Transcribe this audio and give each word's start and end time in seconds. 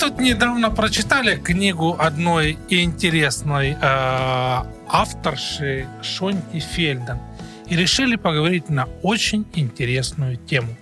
Тут 0.00 0.18
недавно 0.18 0.70
прочитали 0.70 1.36
книгу 1.36 1.96
одной 1.98 2.58
интересной 2.68 3.76
э, 3.80 4.62
авторши 4.88 5.88
Шонти 6.02 6.58
Фельден 6.58 7.18
и 7.68 7.76
решили 7.76 8.16
поговорить 8.16 8.68
на 8.68 8.86
очень 9.02 9.46
интересную 9.54 10.36
тему. 10.36 10.76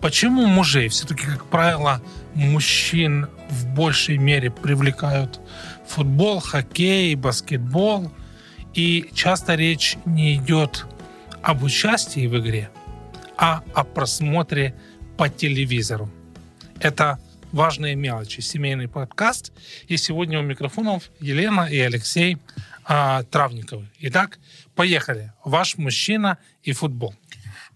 Почему 0.00 0.46
мужей 0.46 0.88
все-таки, 0.88 1.26
как 1.26 1.44
правило, 1.46 2.00
мужчин 2.34 3.28
в 3.50 3.66
большей 3.74 4.18
мере 4.18 4.50
привлекают 4.50 5.40
футбол, 5.86 6.40
хоккей, 6.40 7.14
баскетбол, 7.16 8.10
и 8.72 9.10
часто 9.14 9.56
речь 9.56 9.98
не 10.04 10.36
идет 10.36 10.86
об 11.42 11.62
участии 11.64 12.26
в 12.26 12.38
игре, 12.38 12.70
а 13.36 13.62
о 13.74 13.84
просмотре 13.84 14.74
по 15.16 15.28
телевизору. 15.28 16.08
Это 16.80 17.18
важные 17.54 17.94
мелочи. 17.94 18.40
Семейный 18.40 18.88
подкаст. 18.88 19.52
И 19.86 19.96
сегодня 19.96 20.40
у 20.40 20.42
микрофонов 20.42 21.10
Елена 21.20 21.68
и 21.70 21.78
Алексей 21.78 22.38
а, 22.84 23.22
Травниковы. 23.22 23.88
Итак, 24.00 24.38
поехали. 24.74 25.32
Ваш 25.44 25.78
мужчина 25.78 26.38
и 26.64 26.72
футбол. 26.72 27.14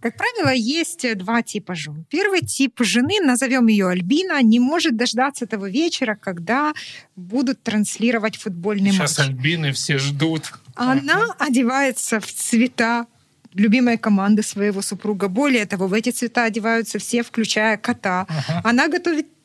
Как 0.01 0.17
правило, 0.17 0.53
есть 0.53 1.17
два 1.17 1.43
типа 1.43 1.75
жен. 1.75 2.05
Первый 2.11 2.41
тип 2.41 2.81
жены, 2.81 3.21
назовем 3.21 3.69
ее 3.69 3.89
Альбина, 3.89 4.43
не 4.43 4.61
может 4.61 4.97
дождаться 4.97 5.47
того 5.47 5.67
вечера, 5.69 6.17
когда 6.21 6.73
будут 7.17 7.63
транслировать 7.63 8.37
футбольный 8.37 8.91
Сейчас 8.91 8.99
матч. 8.99 9.11
Сейчас 9.11 9.29
Альбины 9.29 9.73
все 9.73 9.99
ждут. 9.99 10.53
Она 10.75 11.35
одевается 11.39 12.21
в 12.21 12.27
цвета 12.27 13.07
любимой 13.55 13.97
команды 13.97 14.43
своего 14.43 14.83
супруга. 14.83 15.29
Более 15.29 15.67
того, 15.67 15.87
в 15.87 15.95
эти 15.95 16.11
цвета 16.11 16.45
одеваются 16.45 16.99
все, 16.99 17.23
включая 17.23 17.77
кота. 17.77 18.27
Ага. 18.29 18.61
Она 18.63 18.89
готовит 18.89 19.27
Э, 19.29 19.38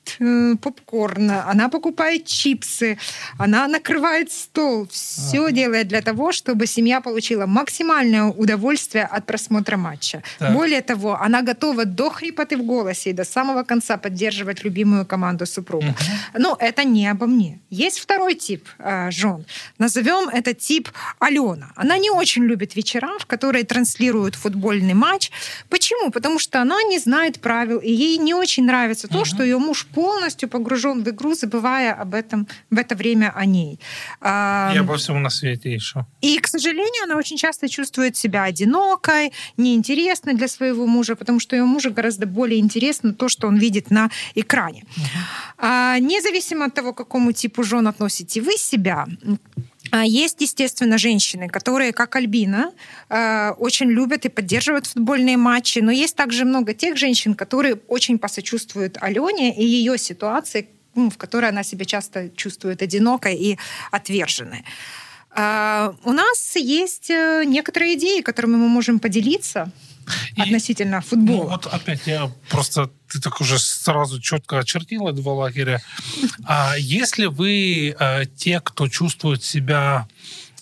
попкорн, 0.62 1.32
она 1.32 1.70
покупает 1.70 2.26
чипсы, 2.26 2.98
она 3.38 3.68
накрывает 3.68 4.32
стол. 4.32 4.88
Все 4.92 5.46
ага. 5.46 5.52
делает 5.52 5.88
для 5.88 6.02
того, 6.02 6.32
чтобы 6.32 6.68
семья 6.68 7.02
получила 7.02 7.46
максимальное 7.46 8.26
удовольствие 8.26 9.06
от 9.06 9.26
просмотра 9.26 9.78
матча. 9.78 10.24
Так. 10.40 10.54
Более 10.54 10.82
того, 10.82 11.20
она 11.22 11.42
готова 11.42 11.86
до 11.86 12.10
хрипоты 12.10 12.58
в 12.58 12.64
голосе 12.64 13.10
и 13.10 13.14
до 13.14 13.24
самого 13.24 13.64
конца 13.64 13.98
поддерживать 13.98 14.64
любимую 14.64 15.06
команду 15.06 15.46
супруга. 15.46 15.88
Угу. 15.88 16.42
Но 16.42 16.58
это 16.60 16.84
не 16.84 17.08
обо 17.08 17.26
мне. 17.26 17.60
Есть 17.70 18.00
второй 18.00 18.36
тип 18.36 18.68
э, 18.80 19.12
жен. 19.12 19.46
Назовем 19.78 20.30
это 20.30 20.54
тип 20.54 20.90
Алена. 21.20 21.72
Она 21.76 21.98
не 21.98 22.10
очень 22.10 22.44
любит 22.44 22.76
вечера, 22.76 23.18
в 23.20 23.26
которые 23.26 23.64
транслируют 23.64 24.36
футбольный 24.36 24.94
матч. 24.94 25.32
Почему? 25.70 26.12
Потому 26.12 26.40
что 26.40 26.62
она 26.62 26.82
не 26.84 27.00
знает 27.00 27.40
правил, 27.40 27.80
и 27.80 27.92
ей 27.92 28.18
не 28.18 28.34
очень 28.34 28.66
нравится 28.66 29.08
то, 29.08 29.20
угу. 29.20 29.26
что 29.26 29.44
ее 29.44 29.58
муж 29.58 29.88
полностью 29.94 30.50
погружен 30.50 31.04
в 31.04 31.10
игру, 31.10 31.34
забывая 31.34 31.94
об 31.94 32.14
этом 32.14 32.48
в 32.70 32.78
это 32.78 32.96
время 32.96 33.32
о 33.36 33.46
ней. 33.46 33.80
И 34.22 34.78
обо 34.78 34.96
всем 34.98 35.22
на 35.22 35.30
свете 35.30 35.74
еще. 35.74 36.06
И, 36.22 36.38
к 36.40 36.48
сожалению, 36.48 37.04
она 37.04 37.16
очень 37.16 37.38
часто 37.38 37.70
чувствует 37.70 38.18
себя 38.18 38.44
одинокой, 38.44 39.32
неинтересной 39.58 40.34
для 40.34 40.48
своего 40.48 40.88
мужа, 40.88 41.16
потому 41.16 41.40
что 41.40 41.56
ее 41.56 41.66
мужу 41.66 41.92
гораздо 41.92 42.26
более 42.26 42.60
интересно 42.60 43.14
то, 43.14 43.30
что 43.30 43.48
он 43.48 43.58
видит 43.58 43.92
на 43.92 44.10
экране. 44.36 44.84
Угу. 44.98 45.66
Независимо 46.00 46.66
от 46.66 46.74
того, 46.74 46.94
к 46.94 46.98
какому 46.98 47.32
типу 47.32 47.64
жен 47.64 47.88
относите 47.88 48.42
вы 48.42 48.58
себя, 48.58 49.08
а 49.96 50.06
есть, 50.06 50.42
естественно, 50.42 50.98
женщины, 50.98 51.48
которые, 51.48 51.94
как 51.94 52.16
Альбина, 52.16 52.72
э, 53.10 53.52
очень 53.60 53.92
любят 53.92 54.26
и 54.26 54.30
поддерживают 54.30 54.88
футбольные 54.88 55.38
матчи, 55.38 55.78
но 55.78 55.92
есть 55.92 56.16
также 56.16 56.46
много 56.46 56.74
тех 56.74 56.98
женщин, 56.98 57.36
которые 57.36 57.76
очень 57.88 58.18
посочувствуют 58.18 58.98
Алене 59.02 59.56
и 59.56 59.64
ее 59.64 60.00
ситуации, 60.00 60.68
ну, 60.96 61.12
в 61.12 61.18
которой 61.18 61.52
она 61.52 61.62
себя 61.62 61.86
часто 61.86 62.32
чувствует 62.36 62.82
одинокой 62.82 63.36
и 63.36 63.60
отверженной. 63.92 64.66
А, 65.30 65.94
у 66.04 66.12
нас 66.12 66.56
есть 66.56 67.12
э, 67.12 67.44
некоторые 67.46 67.94
идеи, 67.94 68.22
которыми 68.22 68.56
мы 68.56 68.70
можем 68.70 68.98
поделиться 68.98 69.72
относительно 70.38 71.02
футбола. 71.02 71.44
Ну, 71.44 71.50
вот 71.50 71.68
опять 71.68 72.08
я 72.08 72.32
просто 72.50 72.90
ты 73.10 73.20
так 73.20 73.42
уже 73.42 73.60
сразу 73.60 74.20
четко 74.20 74.60
очертила 74.60 75.14
два 75.14 75.34
лагеря. 75.34 75.82
А 76.46 76.76
если 76.78 77.26
вы 77.28 77.96
а, 78.00 78.26
те, 78.26 78.60
кто 78.60 78.88
чувствует 78.88 79.44
себя 79.44 80.08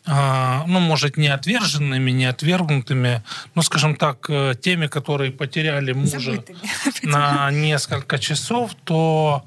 а, 0.05 0.65
ну, 0.67 0.79
может, 0.79 1.15
не 1.17 1.27
отверженными, 1.27 2.09
не 2.11 2.25
отвергнутыми, 2.25 3.23
но, 3.53 3.61
скажем 3.61 3.95
так, 3.95 4.25
э, 4.29 4.55
теми, 4.59 4.87
которые 4.87 5.31
потеряли 5.31 5.91
мужа 5.91 6.19
Забытыми. 6.19 6.59
на 7.03 7.51
несколько 7.51 8.17
часов, 8.17 8.71
то 8.83 9.45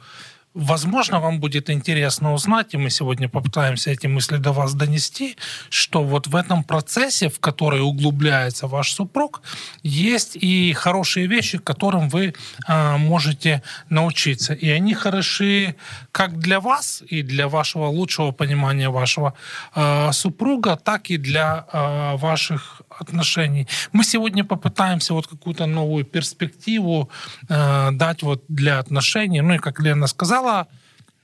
Возможно, 0.54 1.18
вам 1.18 1.40
будет 1.40 1.68
интересно 1.68 2.32
узнать, 2.32 2.74
и 2.74 2.76
мы 2.76 2.88
сегодня 2.88 3.28
попытаемся 3.28 3.90
эти 3.90 4.06
мысли 4.06 4.36
до 4.36 4.52
вас 4.52 4.74
донести, 4.74 5.36
что 5.68 6.04
вот 6.04 6.28
в 6.28 6.36
этом 6.36 6.62
процессе, 6.62 7.28
в 7.28 7.40
который 7.40 7.80
углубляется 7.80 8.68
ваш 8.68 8.92
супруг, 8.92 9.42
есть 9.82 10.36
и 10.36 10.72
хорошие 10.72 11.26
вещи, 11.26 11.58
которым 11.58 12.08
вы 12.08 12.34
э, 12.68 12.96
можете 12.98 13.62
научиться. 13.90 14.54
И 14.54 14.68
они 14.70 14.94
хороши 14.94 15.74
как 16.12 16.38
для 16.38 16.60
вас 16.60 17.02
и 17.08 17.22
для 17.22 17.48
вашего 17.48 17.86
лучшего 17.86 18.30
понимания 18.30 18.90
вашего 18.90 19.34
э, 19.74 20.12
супруга, 20.12 20.76
так 20.76 21.10
и 21.10 21.16
для 21.16 21.66
э, 21.72 22.16
ваших 22.16 22.82
отношений. 23.00 23.66
Мы 23.92 24.04
сегодня 24.04 24.44
попытаемся 24.44 25.14
вот 25.14 25.26
какую-то 25.26 25.66
новую 25.66 26.04
перспективу 26.04 27.10
э, 27.48 27.90
дать 27.92 28.22
вот 28.22 28.44
для 28.48 28.78
отношений. 28.78 29.40
Ну 29.40 29.54
и 29.54 29.58
как 29.58 29.80
Лена 29.80 30.06
сказала, 30.06 30.66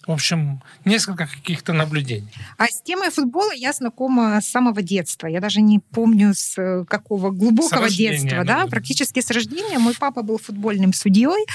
в 0.06 0.12
общем, 0.12 0.62
несколько 0.84 1.26
каких-то 1.26 1.72
наблюдений. 1.72 2.32
А 2.56 2.66
с 2.66 2.80
темой 2.82 3.10
футбола 3.10 3.52
я 3.52 3.72
знакома 3.72 4.40
с 4.40 4.48
самого 4.48 4.82
детства. 4.82 5.26
Я 5.26 5.40
даже 5.40 5.60
не 5.60 5.78
помню 5.78 6.32
с 6.34 6.58
э, 6.58 6.84
какого 6.86 7.30
глубокого 7.30 7.88
детства, 7.88 8.44
да, 8.44 8.66
практически 8.66 9.20
с 9.20 9.30
рождения. 9.30 9.78
Мой 9.78 9.94
папа 9.94 10.22
был 10.22 10.38
футбольным 10.38 10.94
судьей. 10.94 11.46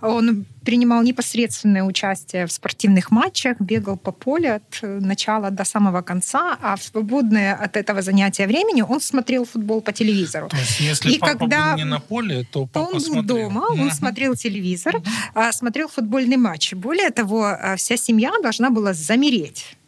Он 0.00 0.46
принимал 0.68 1.02
непосредственное 1.02 1.82
участие 1.82 2.44
в 2.44 2.52
спортивных 2.52 3.10
матчах, 3.10 3.56
бегал 3.58 3.96
по 3.96 4.12
полю 4.12 4.56
от 4.56 4.78
э, 4.82 5.00
начала 5.00 5.50
до 5.50 5.64
самого 5.64 6.02
конца, 6.02 6.58
а 6.60 6.76
в 6.76 6.82
свободное 6.82 7.54
от 7.54 7.78
этого 7.78 8.02
занятия 8.02 8.46
времени 8.46 8.82
он 8.82 9.00
смотрел 9.00 9.46
футбол 9.46 9.80
по 9.80 9.92
телевизору. 9.92 10.48
То 10.50 10.58
есть, 10.58 10.80
если 10.80 11.12
и 11.12 11.18
папа 11.18 11.38
когда 11.38 11.70
был 11.70 11.78
не 11.78 11.84
на 11.84 12.00
поле, 12.00 12.46
то 12.52 12.66
папа 12.66 12.96
он 12.96 13.02
был 13.02 13.22
дома, 13.22 13.64
он 13.70 13.90
смотрел 13.90 14.34
телевизор, 14.34 14.96
uh 15.34 15.52
смотрел 15.52 15.88
футбольный 15.88 16.36
матч. 16.36 16.74
Более 16.74 17.10
того, 17.10 17.48
э, 17.48 17.76
вся 17.76 17.96
семья 17.96 18.30
должна 18.42 18.68
была 18.68 18.92
замереть 18.92 19.78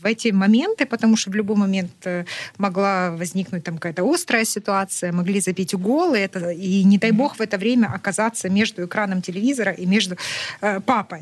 в 0.00 0.06
эти 0.06 0.28
моменты, 0.28 0.86
потому 0.86 1.16
что 1.16 1.30
в 1.30 1.34
любой 1.34 1.56
момент 1.56 1.92
э, 2.04 2.24
могла 2.58 3.10
возникнуть 3.10 3.64
там 3.64 3.76
какая-то 3.76 4.04
острая 4.04 4.44
ситуация, 4.44 5.12
могли 5.12 5.40
забить 5.40 5.74
угол, 5.74 6.14
и, 6.14 6.18
это, 6.18 6.50
и 6.50 6.84
не 6.84 6.98
дай 6.98 7.12
бог 7.12 7.36
в 7.36 7.40
это 7.40 7.58
время 7.58 7.86
оказаться 7.94 8.48
между 8.50 8.84
экраном 8.84 9.22
телевизора 9.22 9.72
и 9.72 9.86
между 9.86 10.16
э, 10.60 10.80
папой. 10.80 11.20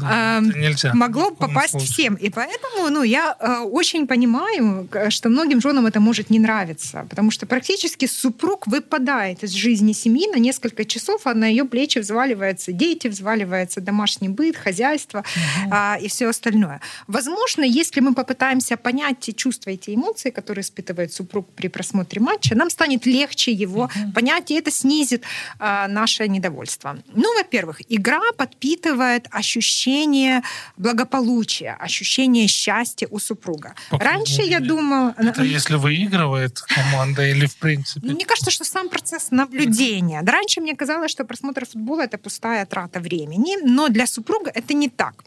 Да, 0.00 0.38
э, 0.38 0.40
нельзя. 0.42 0.92
Могло 0.94 1.30
попасть 1.30 1.70
случае. 1.70 1.88
всем. 1.90 2.14
И 2.14 2.30
поэтому 2.30 2.90
ну, 2.90 3.02
я 3.02 3.36
э, 3.38 3.60
очень 3.60 4.06
понимаю, 4.06 4.88
что 5.08 5.28
многим 5.28 5.60
женам 5.60 5.86
это 5.86 6.00
может 6.00 6.30
не 6.30 6.38
нравиться, 6.38 7.06
потому 7.08 7.30
что 7.30 7.46
практически 7.46 8.06
супруг 8.06 8.66
выпадает 8.66 9.42
из 9.42 9.50
жизни 9.52 9.92
семьи 9.92 10.28
на 10.32 10.38
несколько 10.38 10.84
часов, 10.84 11.26
а 11.26 11.34
на 11.34 11.46
ее 11.46 11.64
плечи 11.64 11.98
взваливаются 11.98 12.72
дети, 12.72 13.08
взваливается 13.08 13.80
домашний 13.80 14.28
быт, 14.28 14.56
хозяйство 14.56 15.18
угу. 15.18 15.74
э, 15.74 16.00
и 16.02 16.08
все 16.08 16.28
остальное. 16.28 16.80
Возможно, 17.06 17.64
если 17.64 18.03
мы 18.04 18.14
попытаемся 18.14 18.76
понять 18.76 19.20
те 19.20 19.32
чувства 19.32 19.70
и 19.70 19.76
те 19.76 19.94
эмоции, 19.94 20.30
которые 20.30 20.62
испытывает 20.62 21.12
супруг 21.12 21.48
при 21.54 21.68
просмотре 21.68 22.20
матча, 22.20 22.54
нам 22.54 22.70
станет 22.70 23.06
легче 23.06 23.52
его 23.52 23.84
uh-huh. 23.84 24.12
понять, 24.12 24.50
и 24.50 24.54
это 24.54 24.70
снизит 24.70 25.24
а, 25.58 25.88
наше 25.88 26.28
недовольство. 26.28 26.98
Ну, 27.14 27.36
во-первых, 27.38 27.80
игра 27.88 28.20
подпитывает 28.36 29.26
ощущение 29.30 30.42
благополучия, 30.76 31.76
ощущение 31.80 32.46
счастья 32.46 33.08
у 33.10 33.18
супруга. 33.18 33.74
По 33.90 33.98
Раньше 33.98 34.42
я 34.42 34.60
думала... 34.60 35.14
Это 35.18 35.42
если 35.42 35.76
выигрывает 35.76 36.60
команда 36.60 37.26
или 37.26 37.46
в 37.46 37.56
принципе? 37.56 38.06
Мне 38.06 38.24
кажется, 38.24 38.50
что 38.50 38.64
сам 38.64 38.88
процесс 38.88 39.30
наблюдения. 39.30 40.22
Раньше 40.26 40.60
мне 40.60 40.74
казалось, 40.76 41.10
что 41.10 41.24
просмотр 41.24 41.64
футбола— 41.66 42.02
это 42.04 42.18
пустая 42.18 42.66
трата 42.66 43.00
времени, 43.00 43.56
но 43.64 43.88
для 43.88 44.06
супруга 44.06 44.50
это 44.54 44.74
не 44.74 44.88
так. 44.88 45.24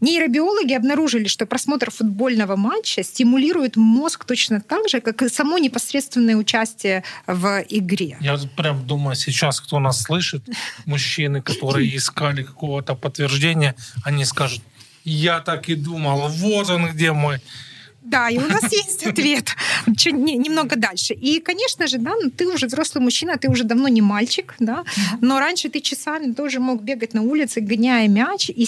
Нейробиологи 0.00 0.74
обнаружили, 0.74 1.26
что 1.26 1.44
просмотр 1.44 1.90
футбольного 1.90 2.54
матча 2.54 3.02
стимулирует 3.02 3.76
мозг 3.76 4.24
точно 4.24 4.60
так 4.60 4.88
же, 4.88 5.00
как 5.00 5.22
и 5.22 5.28
само 5.28 5.58
непосредственное 5.58 6.36
участие 6.36 7.02
в 7.26 7.64
игре. 7.68 8.16
Я 8.20 8.38
прям 8.56 8.86
думаю, 8.86 9.16
сейчас 9.16 9.60
кто 9.60 9.80
нас 9.80 10.02
слышит, 10.02 10.42
мужчины, 10.86 11.42
которые 11.42 11.96
искали 11.96 12.44
какого-то 12.44 12.94
подтверждения, 12.94 13.74
они 14.04 14.24
скажут, 14.24 14.62
я 15.04 15.40
так 15.40 15.68
и 15.68 15.74
думал, 15.74 16.28
вот 16.28 16.70
он 16.70 16.90
где 16.92 17.12
мой 17.12 17.40
Да, 18.02 18.30
и 18.30 18.38
у 18.38 18.46
нас 18.46 18.72
есть 18.72 19.06
ответ 19.06 19.50
немного 19.86 20.76
дальше. 20.76 21.14
И, 21.14 21.40
конечно 21.40 21.86
же, 21.86 21.98
да, 21.98 22.12
ну, 22.22 22.30
ты 22.30 22.46
уже 22.46 22.66
взрослый 22.66 23.02
мужчина, 23.02 23.36
ты 23.36 23.50
уже 23.50 23.64
давно 23.64 23.88
не 23.88 24.02
мальчик, 24.02 24.54
да, 24.58 24.84
но 25.20 25.38
раньше 25.38 25.68
ты 25.68 25.80
часами 25.80 26.32
тоже 26.32 26.60
мог 26.60 26.82
бегать 26.82 27.14
на 27.14 27.22
улице, 27.22 27.60
гоняя 27.60 28.08
мяч 28.08 28.50
и 28.50 28.66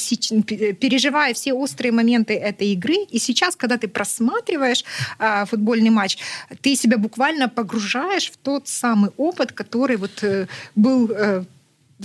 переживая 0.80 1.32
все 1.34 1.52
острые 1.52 1.92
моменты 1.92 2.34
этой 2.34 2.72
игры. 2.72 2.96
И 3.10 3.18
сейчас, 3.18 3.56
когда 3.56 3.76
ты 3.76 3.88
просматриваешь 3.88 4.84
а, 5.18 5.44
футбольный 5.44 5.90
матч, 5.90 6.18
ты 6.60 6.76
себя 6.76 6.98
буквально 6.98 7.48
погружаешь 7.48 8.30
в 8.30 8.36
тот 8.36 8.68
самый 8.68 9.10
опыт, 9.16 9.52
который 9.52 9.96
вот 9.96 10.22
э, 10.22 10.46
был 10.74 11.10
э, 11.10 11.44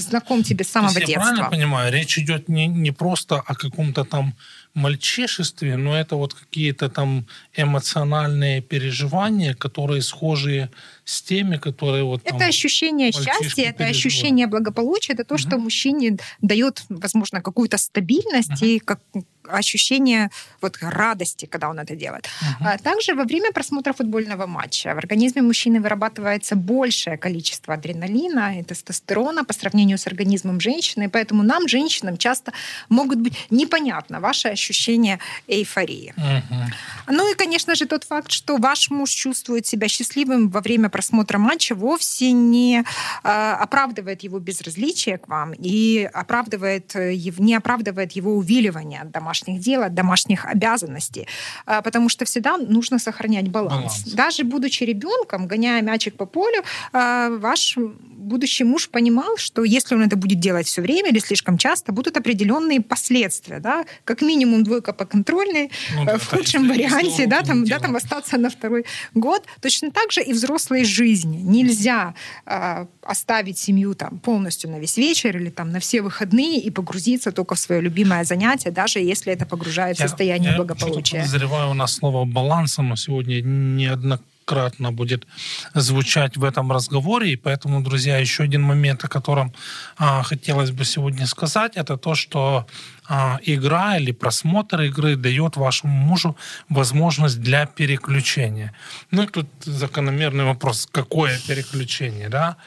знаком 0.01 0.43
тебе 0.43 0.63
с 0.63 0.69
самого 0.69 0.93
детства. 0.93 1.11
Я 1.11 1.19
правильно 1.19 1.49
понимаю, 1.49 1.93
речь 1.93 2.17
идет 2.17 2.49
не, 2.49 2.67
не 2.67 2.91
просто 2.91 3.35
о 3.35 3.55
каком-то 3.55 4.03
там 4.03 4.35
мальчишестве, 4.73 5.77
но 5.77 5.97
это 5.97 6.15
вот 6.15 6.33
какие-то 6.33 6.89
там 6.89 7.25
эмоциональные 7.55 8.61
переживания, 8.61 9.53
которые 9.53 10.01
схожи 10.01 10.69
с 11.05 11.21
теми, 11.21 11.57
которые 11.57 12.03
вот... 12.03 12.23
Там, 12.23 12.35
это 12.35 12.45
ощущение 12.47 13.11
счастья, 13.11 13.63
это 13.63 13.85
ощущение 13.85 14.47
благополучия, 14.47 15.13
это 15.13 15.23
то, 15.23 15.35
угу. 15.35 15.41
что 15.41 15.57
мужчине 15.57 16.17
дает, 16.41 16.83
возможно, 16.89 17.41
какую-то 17.41 17.77
стабильность 17.77 18.61
угу. 18.61 18.65
и 18.65 18.79
как 18.79 18.99
ощущение 19.47 20.29
вот 20.61 20.77
радости, 20.81 21.45
когда 21.45 21.69
он 21.69 21.79
это 21.79 21.95
делает. 21.95 22.25
Uh-huh. 22.25 22.73
А 22.73 22.77
также 22.77 23.13
во 23.13 23.23
время 23.23 23.51
просмотра 23.51 23.93
футбольного 23.93 24.45
матча 24.45 24.93
в 24.93 24.97
организме 24.97 25.41
мужчины 25.41 25.79
вырабатывается 25.79 26.55
большее 26.55 27.17
количество 27.17 27.73
адреналина 27.73 28.59
и 28.59 28.63
тестостерона 28.63 29.43
по 29.43 29.53
сравнению 29.53 29.97
с 29.97 30.07
организмом 30.07 30.59
женщины, 30.59 31.09
поэтому 31.09 31.43
нам, 31.43 31.67
женщинам, 31.67 32.17
часто 32.17 32.53
могут 32.89 33.19
быть 33.19 33.33
непонятно 33.49 34.19
ваши 34.19 34.47
ощущения 34.47 35.19
эйфории. 35.47 36.13
Uh-huh. 36.17 37.11
Ну 37.11 37.31
и, 37.31 37.35
конечно 37.35 37.75
же, 37.75 37.85
тот 37.85 38.03
факт, 38.03 38.31
что 38.31 38.57
ваш 38.57 38.89
муж 38.89 39.11
чувствует 39.11 39.65
себя 39.65 39.87
счастливым 39.87 40.49
во 40.49 40.61
время 40.61 40.89
просмотра 40.95 41.37
матча, 41.37 41.75
вовсе 41.75 42.31
не 42.31 42.85
э, 43.23 43.27
оправдывает 43.63 44.23
его 44.23 44.39
безразличие 44.39 45.17
к 45.17 45.27
вам 45.27 45.51
и 45.51 46.09
оправдывает, 46.13 46.95
э, 46.95 47.15
не 47.37 47.53
оправдывает 47.53 48.13
его 48.13 48.31
увиливание 48.35 49.01
от 49.01 49.11
домашних 49.11 49.59
дел, 49.59 49.83
от 49.83 49.93
домашних 49.93 50.45
обязанностей, 50.45 51.27
а, 51.65 51.81
потому 51.81 52.07
что 52.07 52.23
всегда 52.23 52.55
нужно 52.55 52.97
сохранять 52.97 53.49
баланс. 53.49 53.75
баланс. 53.75 54.13
Даже 54.13 54.45
будучи 54.45 54.83
ребенком, 54.85 55.47
гоняя 55.47 55.81
мячик 55.81 56.15
по 56.15 56.25
полю, 56.25 56.63
ваш 56.93 57.77
будущий 58.25 58.63
муж 58.63 58.89
понимал, 58.89 59.37
что 59.37 59.63
если 59.63 59.95
он 59.95 60.03
это 60.03 60.15
будет 60.15 60.39
делать 60.39 60.67
все 60.67 60.81
время 60.81 61.09
или 61.09 61.19
слишком 61.19 61.57
часто, 61.57 61.91
будут 61.91 62.17
определенные 62.17 62.81
последствия, 62.81 63.59
да, 63.59 63.85
как 64.05 64.21
минимум 64.21 64.63
двойка 64.63 64.93
по 64.93 65.05
контрольной, 65.05 65.71
ну, 65.95 66.05
да, 66.05 66.17
в 66.17 66.27
худшем 66.29 66.67
варианте, 66.67 67.27
да, 67.27 67.41
там, 67.43 67.65
да, 67.65 67.79
там 67.79 67.95
остаться 67.95 68.37
на 68.37 68.49
второй 68.49 68.85
год. 69.13 69.43
Точно 69.61 69.91
так 69.91 70.11
же 70.11 70.21
и 70.21 70.33
взрослой 70.33 70.84
жизни. 70.87 71.37
Нельзя 71.37 72.13
э, 72.45 72.85
оставить 73.01 73.57
семью 73.57 73.95
там 73.95 74.19
полностью 74.19 74.69
на 74.69 74.79
весь 74.79 74.97
вечер 74.97 75.37
или 75.37 75.49
там 75.49 75.71
на 75.71 75.79
все 75.79 76.01
выходные 76.01 76.59
и 76.59 76.69
погрузиться 76.69 77.31
только 77.31 77.55
в 77.55 77.59
свое 77.59 77.81
любимое 77.81 78.23
занятие, 78.23 78.71
даже 78.71 78.99
если 78.99 79.33
это 79.33 79.45
погружает 79.45 79.97
в 79.97 79.99
состояние 79.99 80.51
я, 80.51 80.57
благополучия. 80.57 81.17
Я 81.17 81.23
подозреваю 81.23 81.71
у 81.71 81.73
нас 81.73 81.93
слово 81.93 82.25
баланса, 82.25 82.81
но 82.81 82.95
сегодня 82.95 83.41
неоднократно 83.41 84.34
кратно 84.45 84.91
будет 84.91 85.27
звучать 85.73 86.37
в 86.37 86.43
этом 86.43 86.71
разговоре. 86.71 87.31
И 87.31 87.35
поэтому, 87.35 87.81
друзья, 87.81 88.17
еще 88.17 88.43
один 88.43 88.61
момент, 88.61 89.03
о 89.03 89.07
котором 89.07 89.53
а, 89.97 90.23
хотелось 90.23 90.71
бы 90.71 90.85
сегодня 90.85 91.25
сказать, 91.25 91.73
это 91.75 91.97
то, 91.97 92.15
что 92.15 92.67
а, 93.07 93.39
игра 93.43 93.97
или 93.97 94.11
просмотр 94.11 94.81
игры 94.81 95.15
дает 95.15 95.57
вашему 95.57 95.93
мужу 95.93 96.37
возможность 96.69 97.41
для 97.41 97.65
переключения. 97.65 98.73
Ну 99.11 99.23
и 99.23 99.27
тут 99.27 99.47
закономерный 99.63 100.45
вопрос, 100.45 100.87
какое 100.91 101.39
переключение, 101.47 102.29
да? 102.29 102.57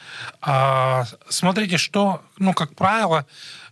А, 0.41 1.05
смотрите, 1.29 1.77
что, 1.77 2.21
ну, 2.37 2.53
как 2.53 2.75
правило, 2.75 3.25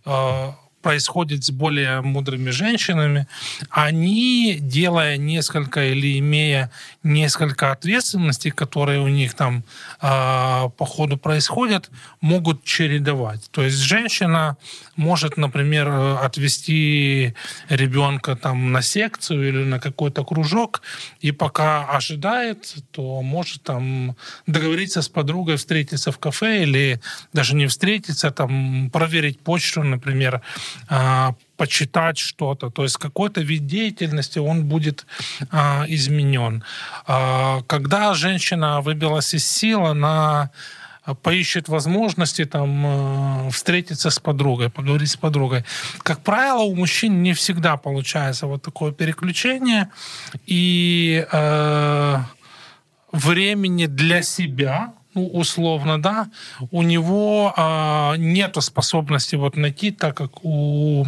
а, 0.04 0.54
происходит 0.82 1.44
с 1.44 1.50
более 1.50 2.00
мудрыми 2.00 2.50
женщинами, 2.50 3.26
они, 3.70 4.58
делая 4.60 5.16
несколько 5.16 5.84
или 5.92 6.18
имея 6.18 6.70
несколько 7.02 7.72
ответственностей, 7.72 8.50
которые 8.50 9.00
у 9.00 9.08
них 9.08 9.34
там 9.34 9.64
э, 10.00 10.68
по 10.76 10.86
ходу 10.86 11.16
происходят, 11.16 11.90
могут 12.20 12.64
чередовать. 12.64 13.48
То 13.50 13.62
есть 13.62 13.78
женщина 13.78 14.56
может, 14.96 15.36
например, 15.36 15.88
отвести 16.22 17.34
ребенка 17.68 18.34
там 18.34 18.72
на 18.72 18.82
секцию 18.82 19.48
или 19.48 19.64
на 19.64 19.78
какой-то 19.78 20.24
кружок, 20.24 20.82
и 21.20 21.30
пока 21.30 21.84
ожидает, 21.84 22.74
то 22.90 23.22
может 23.22 23.62
там 23.62 24.16
договориться 24.46 25.00
с 25.02 25.08
подругой 25.08 25.56
встретиться 25.56 26.10
в 26.10 26.18
кафе 26.18 26.62
или 26.62 27.00
даже 27.32 27.54
не 27.54 27.66
встретиться, 27.66 28.30
там 28.30 28.90
проверить 28.90 29.38
почту, 29.40 29.84
например, 29.84 30.42
а, 30.88 31.34
почитать 31.56 32.18
что-то. 32.18 32.70
То 32.70 32.82
есть 32.82 32.96
какой-то 32.96 33.40
вид 33.40 33.66
деятельности 33.66 34.38
он 34.38 34.64
будет 34.64 35.06
а, 35.50 35.84
изменен. 35.88 36.64
А, 37.06 37.62
когда 37.66 38.14
женщина 38.14 38.80
выбилась 38.80 39.34
из 39.34 39.46
сил, 39.46 39.86
она 39.86 40.50
поищет 41.22 41.68
возможности 41.68 42.44
там 42.44 43.46
э, 43.46 43.50
встретиться 43.50 44.10
с 44.10 44.18
подругой, 44.18 44.68
поговорить 44.68 45.10
с 45.10 45.16
подругой. 45.16 45.64
Как 46.02 46.20
правило, 46.20 46.62
у 46.62 46.74
мужчин 46.74 47.22
не 47.22 47.32
всегда 47.32 47.76
получается 47.76 48.46
вот 48.46 48.62
такое 48.62 48.92
переключение 48.92 49.88
и 50.46 51.26
э, 51.30 52.18
времени 53.12 53.86
для 53.86 54.22
себя 54.22 54.92
условно, 55.18 56.00
да, 56.00 56.28
у 56.70 56.82
него 56.82 57.52
а, 57.56 58.14
нету 58.16 58.60
способности 58.60 59.36
вот 59.36 59.56
найти 59.56 59.90
так, 59.90 60.16
как 60.16 60.44
у 60.44 61.06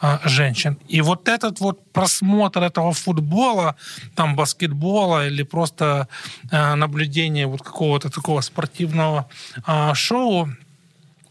а, 0.00 0.20
женщин. 0.24 0.78
И 0.88 1.00
вот 1.00 1.28
этот 1.28 1.60
вот 1.60 1.92
просмотр 1.92 2.62
этого 2.62 2.92
футбола, 2.92 3.76
там, 4.14 4.36
баскетбола 4.36 5.26
или 5.26 5.42
просто 5.42 6.08
а, 6.50 6.76
наблюдение 6.76 7.46
вот 7.46 7.62
какого-то 7.62 8.10
такого 8.10 8.40
спортивного 8.40 9.28
а, 9.64 9.94
шоу 9.94 10.48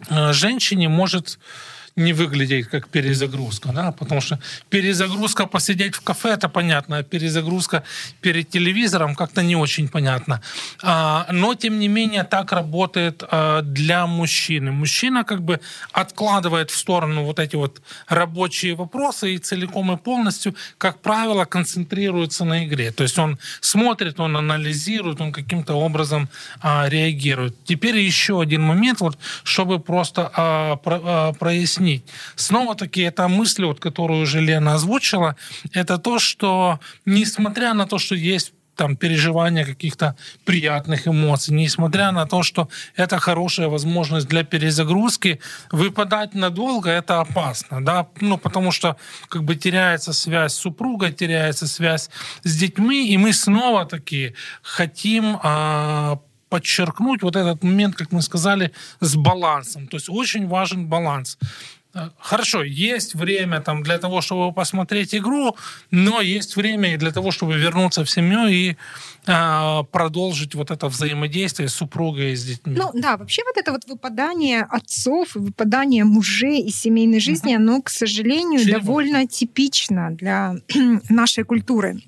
а, 0.09 0.33
женщине 0.33 0.89
может 0.89 1.39
не 1.95 2.13
выглядеть 2.13 2.67
как 2.67 2.87
перезагрузка, 2.87 3.69
да, 3.73 3.91
потому 3.91 4.21
что 4.21 4.39
перезагрузка 4.69 5.45
посидеть 5.45 5.95
в 5.95 6.01
кафе, 6.01 6.29
это 6.29 6.49
понятно, 6.49 6.97
а 6.97 7.03
перезагрузка 7.03 7.83
перед 8.21 8.49
телевизором 8.49 9.15
как-то 9.15 9.43
не 9.43 9.55
очень 9.55 9.87
понятно. 9.87 10.41
А, 10.81 11.27
но, 11.31 11.55
тем 11.55 11.79
не 11.79 11.87
менее, 11.87 12.23
так 12.23 12.51
работает 12.51 13.23
а, 13.29 13.61
для 13.61 14.07
мужчины. 14.07 14.71
Мужчина 14.71 15.23
как 15.23 15.41
бы 15.41 15.59
откладывает 15.91 16.71
в 16.71 16.77
сторону 16.77 17.23
вот 17.23 17.39
эти 17.39 17.55
вот 17.55 17.81
рабочие 18.07 18.75
вопросы 18.75 19.35
и 19.35 19.37
целиком 19.37 19.91
и 19.91 19.97
полностью, 19.97 20.55
как 20.77 21.01
правило, 21.01 21.45
концентрируется 21.45 22.45
на 22.45 22.65
игре. 22.65 22.91
То 22.91 23.03
есть 23.03 23.19
он 23.19 23.37
смотрит, 23.61 24.19
он 24.19 24.37
анализирует, 24.37 25.21
он 25.21 25.31
каким-то 25.31 25.73
образом 25.73 26.29
а, 26.61 26.87
реагирует. 26.87 27.55
Теперь 27.65 27.97
еще 27.97 28.41
один 28.41 28.61
момент, 28.61 29.01
вот, 29.01 29.17
чтобы 29.43 29.79
просто 29.79 30.31
а, 30.33 30.75
про, 30.77 31.01
а, 31.03 31.33
прояснить 31.33 31.88
объяснить. 31.89 32.03
Снова-таки 32.35 33.01
эта 33.01 33.27
мысль, 33.27 33.65
вот, 33.65 33.79
которую 33.79 34.21
уже 34.21 34.41
Лена 34.41 34.75
озвучила, 34.75 35.35
это 35.73 35.97
то, 35.97 36.19
что 36.19 36.79
несмотря 37.05 37.73
на 37.73 37.85
то, 37.85 37.99
что 37.99 38.15
есть 38.15 38.53
там 38.75 38.95
переживания 38.95 39.65
каких-то 39.65 40.15
приятных 40.45 41.07
эмоций, 41.07 41.53
несмотря 41.53 42.11
на 42.11 42.25
то, 42.25 42.43
что 42.43 42.69
это 42.95 43.19
хорошая 43.19 43.67
возможность 43.67 44.27
для 44.27 44.43
перезагрузки, 44.43 45.39
выпадать 45.71 46.33
надолго 46.33 46.89
это 46.89 47.19
опасно, 47.19 47.83
да, 47.83 48.07
ну 48.21 48.37
потому 48.37 48.71
что 48.71 48.95
как 49.27 49.43
бы 49.43 49.55
теряется 49.55 50.13
связь 50.13 50.53
с 50.53 50.61
супругой, 50.61 51.11
теряется 51.11 51.67
связь 51.67 52.09
с 52.43 52.55
детьми, 52.55 53.13
и 53.13 53.17
мы 53.17 53.33
снова 53.33 53.85
таки 53.85 54.33
хотим 54.61 55.37
а, 55.43 56.19
подчеркнуть 56.49 57.21
вот 57.21 57.35
этот 57.35 57.63
момент, 57.63 57.95
как 57.95 58.11
мы 58.11 58.21
сказали, 58.21 58.71
с 58.99 59.15
балансом. 59.15 59.87
То 59.87 59.97
есть 59.97 60.09
очень 60.09 60.47
важен 60.47 60.87
баланс. 60.87 61.37
Э, 61.95 62.09
хорошо, 62.19 62.63
есть 62.63 63.15
время 63.15 63.61
там 63.61 63.81
для 63.81 63.97
того, 63.97 64.21
чтобы 64.21 64.53
посмотреть 64.53 65.15
игру, 65.15 65.55
но 65.91 66.21
есть 66.21 66.55
время 66.55 66.93
и 66.93 66.97
для 66.97 67.11
того, 67.11 67.31
чтобы 67.31 67.57
вернуться 67.57 68.03
в 68.03 68.09
семью 68.09 68.47
и 68.47 68.75
э, 69.25 69.83
продолжить 69.91 70.53
вот 70.55 70.69
это 70.69 70.87
взаимодействие 70.87 71.67
с 71.67 71.73
супругой 71.73 72.33
и 72.33 72.35
с 72.35 72.45
детьми. 72.45 72.75
Ну 72.77 72.91
да, 72.93 73.17
вообще 73.17 73.41
вот 73.43 73.57
это 73.57 73.71
вот 73.71 73.85
выпадание 73.87 74.67
отцов, 74.69 75.33
выпадание 75.33 76.03
мужей 76.03 76.61
из 76.61 76.79
семейной 76.79 77.19
жизни, 77.19 77.53
uh-huh. 77.53 77.57
оно, 77.57 77.81
к 77.81 77.89
сожалению, 77.89 78.63
Чего? 78.63 78.79
довольно 78.79 79.27
типично 79.27 80.11
для 80.11 80.55
нашей 81.09 81.43
культуры. 81.43 82.01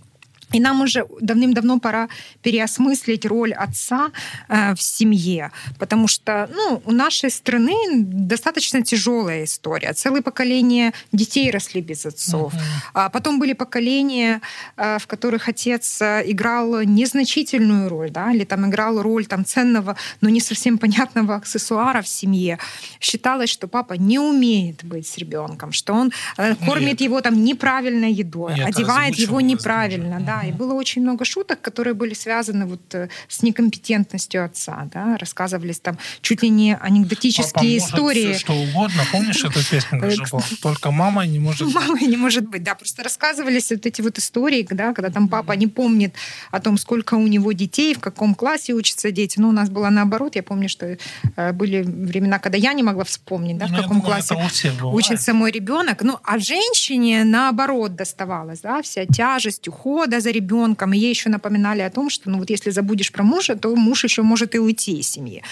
И 0.54 0.60
нам 0.60 0.82
уже 0.82 1.06
давным-давно 1.22 1.80
пора 1.80 2.10
переосмыслить 2.42 3.26
роль 3.26 3.54
отца 3.54 4.12
э, 4.50 4.74
в 4.76 4.82
семье, 4.82 5.52
потому 5.80 6.08
что 6.08 6.50
ну, 6.54 6.82
у 6.86 6.92
нашей 6.92 7.30
страны 7.30 7.74
достаточно 7.96 8.82
тяжелая 8.82 9.44
история. 9.44 9.94
Целое 9.94 10.22
поколение 10.22 10.94
детей 11.12 11.52
росли 11.52 11.82
без 11.82 12.06
отцов. 12.06 12.54
Uh-huh. 12.54 12.60
А 12.94 13.10
потом 13.10 13.40
были 13.40 13.54
поколения, 13.54 14.42
э, 14.78 14.98
в 15.00 15.08
которых 15.08 15.48
отец 15.50 16.02
э, 16.02 16.24
играл 16.26 16.82
незначительную 16.82 17.90
роль, 17.90 18.10
да, 18.10 18.32
или 18.32 18.44
там 18.44 18.70
играл 18.70 19.02
роль 19.02 19.26
там, 19.26 19.46
ценного, 19.46 19.96
но 20.22 20.30
не 20.30 20.42
совсем 20.42 20.78
понятного 20.78 21.36
аксессуара 21.36 22.02
в 22.02 22.08
семье. 22.08 22.58
Считалось, 23.00 23.50
что 23.50 23.68
папа 23.68 23.94
не 23.94 24.20
умеет 24.20 24.84
быть 24.84 25.08
с 25.08 25.18
ребенком, 25.18 25.72
что 25.72 25.94
он 25.94 26.12
э, 26.38 26.56
кормит 26.56 27.00
Нет. 27.00 27.02
его 27.02 27.22
там 27.22 27.44
неправильной 27.44 28.12
едой, 28.12 28.56
Нет, 28.56 28.68
одевает 28.68 29.16
его 29.16 29.42
неправильно, 29.42 30.20
да, 30.20 30.41
и 30.46 30.52
было 30.52 30.74
очень 30.74 31.02
много 31.02 31.26
шуток, 31.26 31.62
которые 31.62 31.94
были 31.94 32.14
связаны 32.14 32.66
вот 32.66 32.82
э, 32.94 33.10
с 33.28 33.42
некомпетентностью 33.44 34.44
отца, 34.44 34.88
да, 34.94 35.18
рассказывались 35.18 35.80
там 35.80 35.98
чуть 36.22 36.44
ли 36.44 36.50
не 36.50 36.76
анекдотические 36.76 37.80
Папа 37.80 37.88
истории. 37.88 38.28
Может 38.28 38.42
что 38.42 38.54
угодно, 38.54 39.04
помнишь 39.12 39.44
эту 39.44 39.60
песню 39.70 40.02
даже 40.02 40.24
была? 40.32 40.44
Только 40.62 40.92
мама 40.92 41.26
не 41.26 41.40
может 41.40 41.66
быть. 41.66 41.76
Мама 41.76 42.00
не 42.00 42.18
может 42.18 42.48
быть, 42.48 42.64
да, 42.64 42.76
просто 42.76 43.04
рассказывались 43.04 43.72
вот 43.72 43.86
эти 43.86 44.02
вот 44.02 44.18
истории, 44.18 44.68
да, 44.70 44.94
когда 44.94 45.10
там 45.10 45.28
папа 45.28 45.54
не 45.54 45.68
помнит 45.68 46.14
о 46.52 46.60
том, 46.60 46.78
сколько 46.78 47.16
у 47.16 47.28
него 47.28 47.52
детей, 47.52 47.94
в 47.94 48.00
каком 48.00 48.36
классе 48.36 48.74
учатся 48.74 49.12
дети. 49.12 49.40
Ну, 49.40 49.50
у 49.50 49.52
нас 49.52 49.70
было 49.70 49.90
наоборот, 49.90 50.36
я 50.36 50.44
помню, 50.44 50.70
что 50.70 50.98
э, 51.36 51.54
были 51.54 51.82
времена, 51.82 52.40
когда 52.40 52.58
я 52.58 52.74
не 52.74 52.84
могла 52.84 53.04
вспомнить, 53.04 53.58
да, 53.58 53.68
в 53.68 53.72
ну, 53.72 53.78
каком 53.78 54.00
думаю, 54.00 54.06
классе 54.06 54.36
учится 54.82 55.34
мой 55.34 55.52
ребенок. 55.52 56.02
Ну, 56.02 56.18
а 56.24 56.40
женщине 56.40 57.24
наоборот 57.24 57.96
доставалось, 57.96 58.62
да, 58.62 58.82
вся 58.82 59.06
тяжесть 59.06 59.68
ухода 59.68 60.20
за 60.20 60.31
ребенком. 60.32 60.94
И 60.94 60.98
ей 60.98 61.10
еще 61.10 61.30
напоминали 61.30 61.82
о 61.82 61.90
том, 61.90 62.10
что 62.10 62.30
ну 62.30 62.40
вот 62.40 62.50
если 62.50 62.72
забудешь 62.72 63.12
про 63.12 63.24
мужа, 63.24 63.56
то 63.56 63.76
муж 63.76 64.04
еще 64.04 64.22
может 64.22 64.56
и 64.56 64.60
уйти 64.60 65.00
из 65.00 65.10
семьи. 65.10 65.44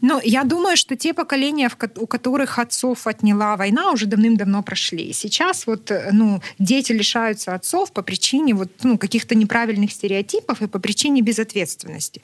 Но 0.00 0.20
я 0.22 0.44
думаю, 0.44 0.76
что 0.76 0.96
те 0.96 1.14
поколения, 1.14 1.70
у 1.96 2.06
которых 2.06 2.58
отцов 2.58 3.06
отняла 3.06 3.56
война, 3.56 3.92
уже 3.92 4.06
давным-давно 4.06 4.62
прошли. 4.62 5.12
Сейчас 5.12 5.66
вот 5.66 5.90
ну, 6.12 6.42
дети 6.58 6.92
лишаются 6.92 7.54
отцов 7.54 7.92
по 7.92 8.02
причине 8.02 8.54
вот, 8.54 8.70
ну, 8.82 8.98
каких-то 8.98 9.34
неправильных 9.34 9.92
стереотипов 9.92 10.62
и 10.62 10.66
по 10.66 10.78
причине 10.78 11.22
безответственности. 11.22 12.22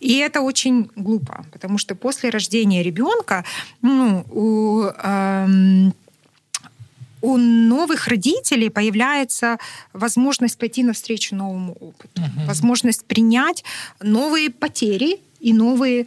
И 0.00 0.18
это 0.18 0.40
очень 0.40 0.90
глупо, 0.96 1.44
потому 1.52 1.78
что 1.78 1.94
после 1.94 2.30
рождения 2.30 2.82
ребенка 2.82 3.44
ну, 3.82 4.24
у, 4.30 4.84
эм, 5.02 5.94
у 7.22 7.36
новых 7.38 8.08
родителей 8.08 8.68
появляется 8.68 9.58
возможность 9.92 10.58
пойти 10.58 10.82
навстречу 10.82 11.34
новому 11.34 11.72
опыту, 11.74 12.20
угу. 12.20 12.46
возможность 12.46 13.04
принять 13.06 13.64
новые 14.00 14.50
потери 14.50 15.20
и 15.40 15.52
новые 15.52 16.06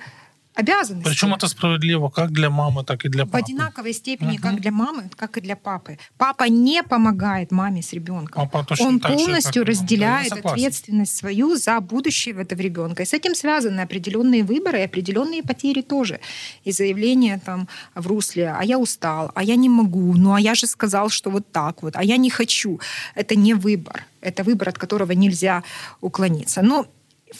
обязанности. 0.55 1.09
Причем 1.09 1.33
это 1.33 1.47
справедливо 1.47 2.09
как 2.09 2.31
для 2.31 2.49
мамы, 2.49 2.83
так 2.83 3.05
и 3.05 3.09
для 3.09 3.25
папы. 3.25 3.37
В 3.37 3.43
одинаковой 3.43 3.93
степени 3.93 4.35
угу. 4.35 4.41
как 4.41 4.61
для 4.61 4.71
мамы, 4.71 5.09
так 5.17 5.37
и 5.37 5.41
для 5.41 5.55
папы. 5.55 5.99
Папа 6.17 6.45
не 6.45 6.81
помогает 6.83 7.51
маме 7.51 7.81
с 7.81 7.93
ребенком. 7.93 8.49
Папа 8.49 8.65
Он 8.79 8.99
полностью 8.99 9.65
же, 9.65 9.71
разделяет 9.71 10.31
ответственность 10.31 11.15
свою 11.15 11.55
за 11.55 11.79
будущее 11.81 12.41
этого 12.41 12.61
ребенка. 12.61 13.03
И 13.03 13.05
с 13.05 13.13
этим 13.13 13.35
связаны 13.35 13.81
определенные 13.81 14.43
выборы 14.43 14.79
и 14.79 14.83
определенные 14.83 15.43
потери 15.43 15.81
тоже. 15.81 16.19
И 16.63 16.71
заявление 16.71 17.39
там 17.45 17.67
в 17.93 18.07
русле, 18.07 18.55
а 18.57 18.63
я 18.63 18.79
устал, 18.79 19.31
а 19.35 19.43
я 19.43 19.55
не 19.55 19.69
могу, 19.69 20.13
ну 20.15 20.33
а 20.33 20.39
я 20.39 20.55
же 20.55 20.67
сказал, 20.67 21.09
что 21.09 21.29
вот 21.29 21.51
так 21.51 21.83
вот, 21.83 21.95
а 21.95 22.03
я 22.03 22.17
не 22.17 22.29
хочу. 22.29 22.79
Это 23.13 23.35
не 23.35 23.53
выбор. 23.53 24.05
Это 24.21 24.43
выбор, 24.43 24.69
от 24.69 24.77
которого 24.77 25.11
нельзя 25.11 25.63
уклониться. 26.01 26.61
Но 26.61 26.87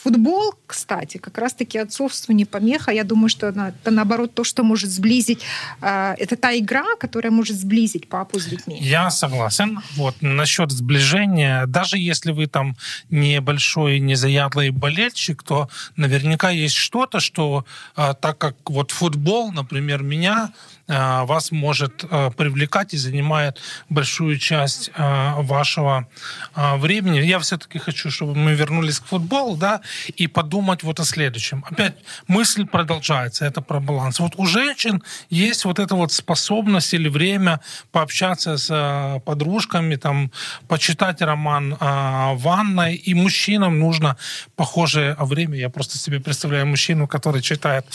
Футбол, 0.03 0.53
кстати, 0.67 1.17
как 1.17 1.37
раз-таки 1.37 1.77
отцовству 1.77 2.33
не 2.33 2.45
помеха. 2.45 2.91
Я 2.91 3.03
думаю, 3.03 3.29
что 3.29 3.47
это 3.47 3.91
наоборот 3.91 4.33
то, 4.33 4.43
что 4.43 4.63
может 4.63 4.89
сблизить. 4.89 5.41
Э, 5.81 6.15
это 6.17 6.35
та 6.35 6.57
игра, 6.57 6.83
которая 6.99 7.31
может 7.31 7.57
сблизить 7.57 8.07
папу 8.07 8.39
с 8.39 8.45
детьми. 8.45 8.77
Я 8.81 9.09
согласен. 9.09 9.79
Вот 9.95 10.15
насчет 10.21 10.71
сближения, 10.71 11.65
даже 11.65 11.97
если 11.97 12.31
вы 12.31 12.47
там 12.47 12.75
небольшой, 13.09 13.99
незаядлый 13.99 14.69
болельщик, 14.69 15.43
то 15.43 15.69
наверняка 15.95 16.49
есть 16.49 16.75
что-то, 16.75 17.19
что 17.19 17.65
э, 17.97 18.13
так 18.19 18.37
как 18.37 18.55
вот 18.69 18.91
футбол, 18.91 19.51
например, 19.51 20.03
меня 20.03 20.51
Э, 20.87 21.23
вас 21.25 21.51
может 21.51 22.03
э, 22.03 22.31
привлекать 22.37 22.93
и 22.93 22.97
занимает 22.97 23.59
большую 23.89 24.37
часть 24.37 24.91
э, 24.95 25.33
вашего 25.41 26.07
времени. 26.55 27.19
Я 27.19 27.39
все-таки 27.39 27.79
хочу, 27.79 28.11
чтобы 28.11 28.35
мы 28.35 28.53
вернулись 28.53 28.99
к 28.99 29.05
футболу, 29.05 29.57
да, 29.57 29.81
и 30.15 30.27
подумать 30.27 30.83
вот 30.83 30.99
о 30.99 31.05
следующем. 31.05 31.63
Опять 31.69 31.95
мысль 32.27 32.65
продолжается, 32.65 33.45
это 33.45 33.61
про 33.61 33.79
баланс. 33.79 34.19
Вот 34.19 34.33
у 34.37 34.45
женщин 34.45 35.03
есть 35.29 35.65
вот 35.65 35.79
эта 35.79 35.95
вот 35.95 36.11
способность 36.11 36.93
или 36.93 37.09
время 37.09 37.59
пообщаться 37.91 38.57
с 38.57 39.21
подружками, 39.25 39.95
там, 39.95 40.31
почитать 40.67 41.21
роман 41.21 41.75
в 41.79 42.37
ванной, 42.37 42.95
и 42.95 43.13
мужчинам 43.13 43.79
нужно 43.79 44.17
похожее 44.55 45.15
время. 45.19 45.57
Я 45.57 45.69
просто 45.69 45.97
себе 45.97 46.19
представляю 46.19 46.67
мужчину, 46.67 47.07
который 47.07 47.41
читает 47.41 47.85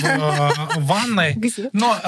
в 0.00 0.84
ванной. 0.84 1.36
Но 1.72 1.98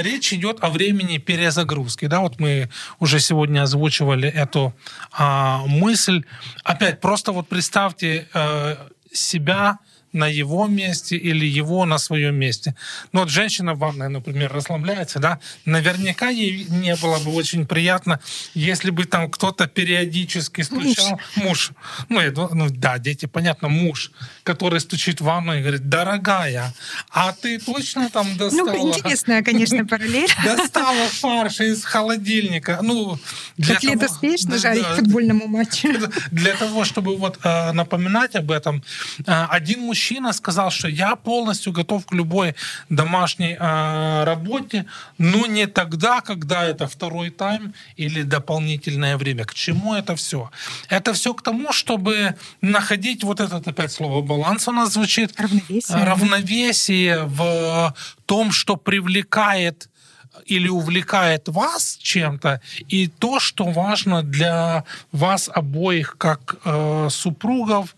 речь 0.00 0.32
идет 0.32 0.58
о 0.62 0.70
времени 0.70 1.18
перезагрузки. 1.18 2.06
Да, 2.06 2.20
вот 2.20 2.38
мы 2.40 2.68
уже 2.98 3.20
сегодня 3.20 3.62
озвучивали 3.62 4.28
эту 4.28 4.74
а, 5.12 5.62
мысль. 5.66 6.24
Опять 6.64 7.00
просто 7.00 7.32
вот 7.32 7.48
представьте 7.48 8.28
э, 8.32 8.76
себя 9.12 9.78
на 10.16 10.26
его 10.26 10.66
месте 10.66 11.16
или 11.16 11.46
его 11.46 11.84
на 11.84 11.98
своем 11.98 12.34
месте. 12.34 12.74
Ну 13.12 13.20
вот 13.20 13.28
женщина 13.28 13.74
в 13.74 13.78
ванной, 13.78 14.08
например, 14.08 14.52
расслабляется, 14.52 15.18
да, 15.18 15.38
наверняка 15.64 16.30
ей 16.30 16.64
не 16.64 16.96
было 16.96 17.18
бы 17.18 17.32
очень 17.34 17.66
приятно, 17.66 18.18
если 18.54 18.90
бы 18.90 19.04
там 19.04 19.30
кто-то 19.30 19.66
периодически 19.66 20.62
стучал. 20.62 21.20
Муж. 21.36 21.46
муж. 21.46 21.72
Ну, 22.08 22.48
ну 22.54 22.66
да, 22.70 22.98
дети, 22.98 23.26
понятно, 23.26 23.68
муж, 23.68 24.10
который 24.42 24.80
стучит 24.80 25.20
в 25.20 25.24
ванну 25.24 25.54
и 25.54 25.60
говорит, 25.60 25.88
дорогая, 25.88 26.74
а 27.10 27.32
ты 27.32 27.58
точно 27.58 28.08
там 28.10 28.26
ну, 28.32 28.38
достала... 28.38 28.72
Ну, 28.72 28.88
интересная, 28.88 29.42
конечно, 29.42 29.86
параллель. 29.90 30.30
Достала 30.44 31.08
фарш 31.08 31.60
из 31.60 31.84
холодильника. 31.84 32.80
Ну, 32.82 33.18
для 33.56 33.74
Как 33.74 33.82
того... 33.82 34.04
успеешь 34.06 34.44
нажарить 34.44 34.86
к 34.86 34.96
футбольному 34.96 35.46
матчу? 35.46 35.88
Для 36.30 36.54
того, 36.54 36.84
чтобы 36.84 37.16
вот 37.16 37.38
э, 37.42 37.72
напоминать 37.72 38.34
об 38.34 38.50
этом, 38.50 38.82
э, 39.26 39.46
один 39.50 39.80
мужчина 39.80 40.05
мужчина 40.06 40.32
сказал, 40.32 40.70
что 40.70 40.88
я 40.88 41.16
полностью 41.16 41.72
готов 41.72 42.06
к 42.06 42.14
любой 42.14 42.54
домашней 42.88 43.56
э, 43.58 44.24
работе, 44.24 44.84
но 45.18 45.46
не 45.46 45.66
тогда, 45.66 46.20
когда 46.20 46.64
это 46.64 46.86
второй 46.86 47.30
тайм 47.30 47.74
или 47.96 48.22
дополнительное 48.22 49.16
время. 49.16 49.44
К 49.44 49.54
чему 49.54 49.94
это 49.94 50.14
все? 50.14 50.50
Это 50.88 51.12
все 51.12 51.34
к 51.34 51.42
тому, 51.42 51.72
чтобы 51.72 52.36
находить 52.60 53.24
вот 53.24 53.40
этот 53.40 53.66
опять 53.66 53.92
слово 53.92 54.22
баланс 54.22 54.68
у 54.68 54.72
нас 54.72 54.92
звучит. 54.92 55.40
Равновесие. 55.40 56.04
Равновесие 56.04 57.24
в 57.24 57.94
том, 58.26 58.52
что 58.52 58.76
привлекает 58.76 59.88
или 60.44 60.68
увлекает 60.68 61.48
вас 61.48 61.98
чем-то, 62.00 62.60
и 62.88 63.08
то, 63.08 63.40
что 63.40 63.64
важно 63.64 64.22
для 64.22 64.84
вас 65.12 65.50
обоих 65.52 66.16
как 66.18 66.56
э, 66.64 67.08
супругов. 67.10 67.96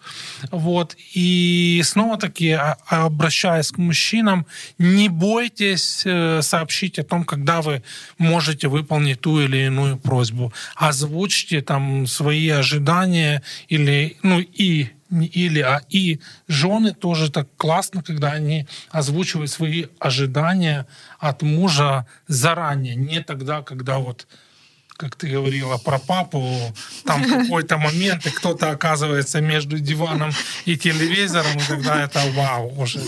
Вот. 0.50 0.96
И 1.14 1.80
снова-таки, 1.84 2.52
а, 2.52 2.76
обращаясь 2.88 3.70
к 3.70 3.78
мужчинам, 3.78 4.46
не 4.78 5.08
бойтесь 5.08 6.02
э, 6.04 6.40
сообщить 6.42 6.98
о 6.98 7.04
том, 7.04 7.24
когда 7.24 7.60
вы 7.60 7.82
можете 8.18 8.68
выполнить 8.68 9.20
ту 9.20 9.40
или 9.40 9.66
иную 9.66 9.96
просьбу. 9.96 10.52
Озвучьте 10.76 11.60
там 11.60 12.06
свои 12.06 12.48
ожидания 12.48 13.42
или, 13.68 14.16
ну, 14.22 14.40
и 14.40 14.88
или, 15.10 15.60
а 15.60 15.82
и 15.88 16.20
жены 16.48 16.92
тоже 16.92 17.30
так 17.30 17.48
классно, 17.56 18.02
когда 18.02 18.32
они 18.32 18.66
озвучивают 18.90 19.50
свои 19.50 19.86
ожидания 19.98 20.86
от 21.18 21.42
мужа 21.42 22.06
заранее, 22.26 22.94
не 22.94 23.22
тогда, 23.22 23.62
когда 23.62 23.98
вот 23.98 24.26
как 24.96 25.14
ты 25.14 25.28
говорила 25.28 25.78
про 25.78 26.00
папу, 26.00 26.42
там 27.04 27.24
какой-то 27.24 27.78
момент, 27.78 28.26
и 28.26 28.30
кто-то 28.30 28.70
оказывается 28.70 29.40
между 29.40 29.78
диваном 29.78 30.32
и 30.64 30.76
телевизором, 30.76 31.56
и 31.56 31.68
тогда 31.68 32.02
это 32.02 32.20
вау 32.34 32.80
уже 32.80 33.00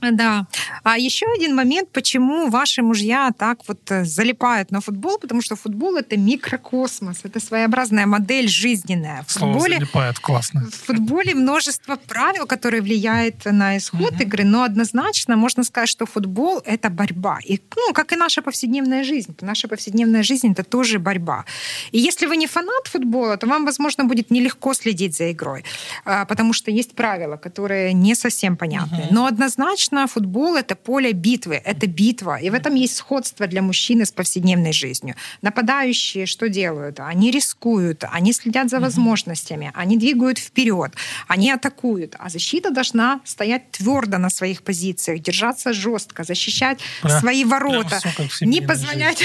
Да. 0.00 0.46
А 0.82 0.98
еще 0.98 1.26
один 1.36 1.54
момент, 1.54 1.90
почему 1.92 2.48
ваши 2.48 2.82
мужья 2.82 3.30
так 3.38 3.58
вот 3.68 3.90
э, 3.90 4.04
залипают 4.04 4.70
на 4.70 4.80
футбол, 4.80 5.18
потому 5.18 5.42
что 5.42 5.56
футбол 5.56 5.96
это 5.96 6.16
микрокосмос, 6.16 7.20
это 7.24 7.40
своеобразная 7.40 8.06
модель 8.06 8.48
жизненная. 8.48 9.24
В 9.26 9.32
Слово 9.32 9.52
футболе, 9.52 9.78
залипает, 9.78 10.18
классно. 10.18 10.68
В 10.70 10.74
футболе 10.86 11.34
множество 11.34 11.96
правил, 11.96 12.46
которые 12.46 12.82
влияют 12.82 13.44
на 13.44 13.76
исход 13.76 14.12
угу. 14.12 14.22
игры, 14.22 14.44
но 14.44 14.62
однозначно 14.62 15.36
можно 15.36 15.64
сказать, 15.64 15.88
что 15.88 16.06
футбол 16.06 16.62
это 16.64 16.90
борьба. 16.90 17.38
И, 17.44 17.60
ну, 17.76 17.92
как 17.92 18.12
и 18.12 18.16
наша 18.16 18.42
повседневная 18.42 19.04
жизнь. 19.04 19.36
Наша 19.40 19.68
повседневная 19.68 20.22
жизнь 20.22 20.52
это 20.52 20.64
тоже 20.64 20.98
борьба. 20.98 21.44
И 21.92 21.98
если 21.98 22.26
вы 22.26 22.36
не 22.36 22.46
фанат 22.46 22.86
футбола, 22.86 23.36
то 23.36 23.46
вам, 23.46 23.64
возможно, 23.64 24.04
будет 24.04 24.30
нелегко 24.30 24.74
следить 24.74 25.16
за 25.16 25.32
игрой, 25.32 25.64
а, 26.04 26.24
потому 26.24 26.52
что 26.52 26.70
есть 26.70 26.94
правила, 26.94 27.36
которые 27.36 27.92
не 27.92 28.14
совсем 28.14 28.56
понятны. 28.56 29.04
Угу. 29.04 29.14
Но 29.14 29.26
однозначно 29.26 29.89
конечно, 29.90 30.06
футбол— 30.06 30.56
это 30.56 30.74
поле 30.74 31.12
битвы, 31.12 31.60
это 31.64 31.86
битва. 31.86 32.38
И 32.40 32.50
в 32.50 32.54
этом 32.54 32.74
есть 32.74 32.96
сходство 32.96 33.46
для 33.46 33.62
мужчины 33.62 34.04
с 34.04 34.12
повседневной 34.12 34.72
жизнью. 34.72 35.14
Нападающие 35.42 36.26
что 36.26 36.48
делают? 36.48 37.00
Они 37.00 37.30
рискуют, 37.30 38.04
они 38.12 38.32
следят 38.32 38.70
за 38.70 38.80
возможностями, 38.80 39.70
они 39.74 39.96
двигают 39.96 40.38
вперед, 40.38 40.92
они 41.28 41.52
атакуют. 41.52 42.16
А 42.18 42.28
защита 42.28 42.70
должна 42.70 43.20
стоять 43.24 43.70
твердо 43.70 44.18
на 44.18 44.30
своих 44.30 44.62
позициях, 44.62 45.22
держаться 45.22 45.72
жестко, 45.72 46.24
защищать 46.24 46.80
да. 47.02 47.20
свои 47.20 47.44
ворота, 47.44 48.00
не 48.40 48.60
позволять, 48.60 49.24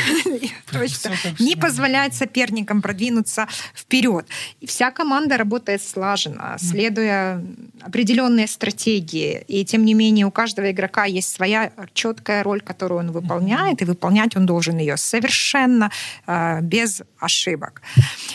точно, 0.71 1.11
не 1.39 1.55
позволять 1.55 2.13
соперникам 2.13 2.81
продвинуться 2.81 3.47
вперед. 3.75 4.25
И 4.61 4.65
вся 4.65 4.91
команда 4.91 5.37
работает 5.37 5.81
слаженно, 5.81 6.57
следуя 6.59 7.41
определенные 7.81 8.47
стратегии. 8.47 9.43
И 9.47 9.65
тем 9.65 9.85
не 9.85 9.93
менее 9.93 10.25
у 10.25 10.31
каждого 10.31 10.54
каждого 10.55 10.71
игрока 10.71 11.05
есть 11.05 11.35
своя 11.35 11.71
четкая 11.93 12.43
роль, 12.43 12.61
которую 12.61 12.99
он 12.99 13.11
выполняет, 13.11 13.81
и 13.81 13.85
выполнять 13.85 14.37
он 14.37 14.45
должен 14.45 14.77
ее 14.77 14.97
совершенно 14.97 15.91
э, 16.27 16.61
без 16.61 17.01
ошибок. 17.19 17.81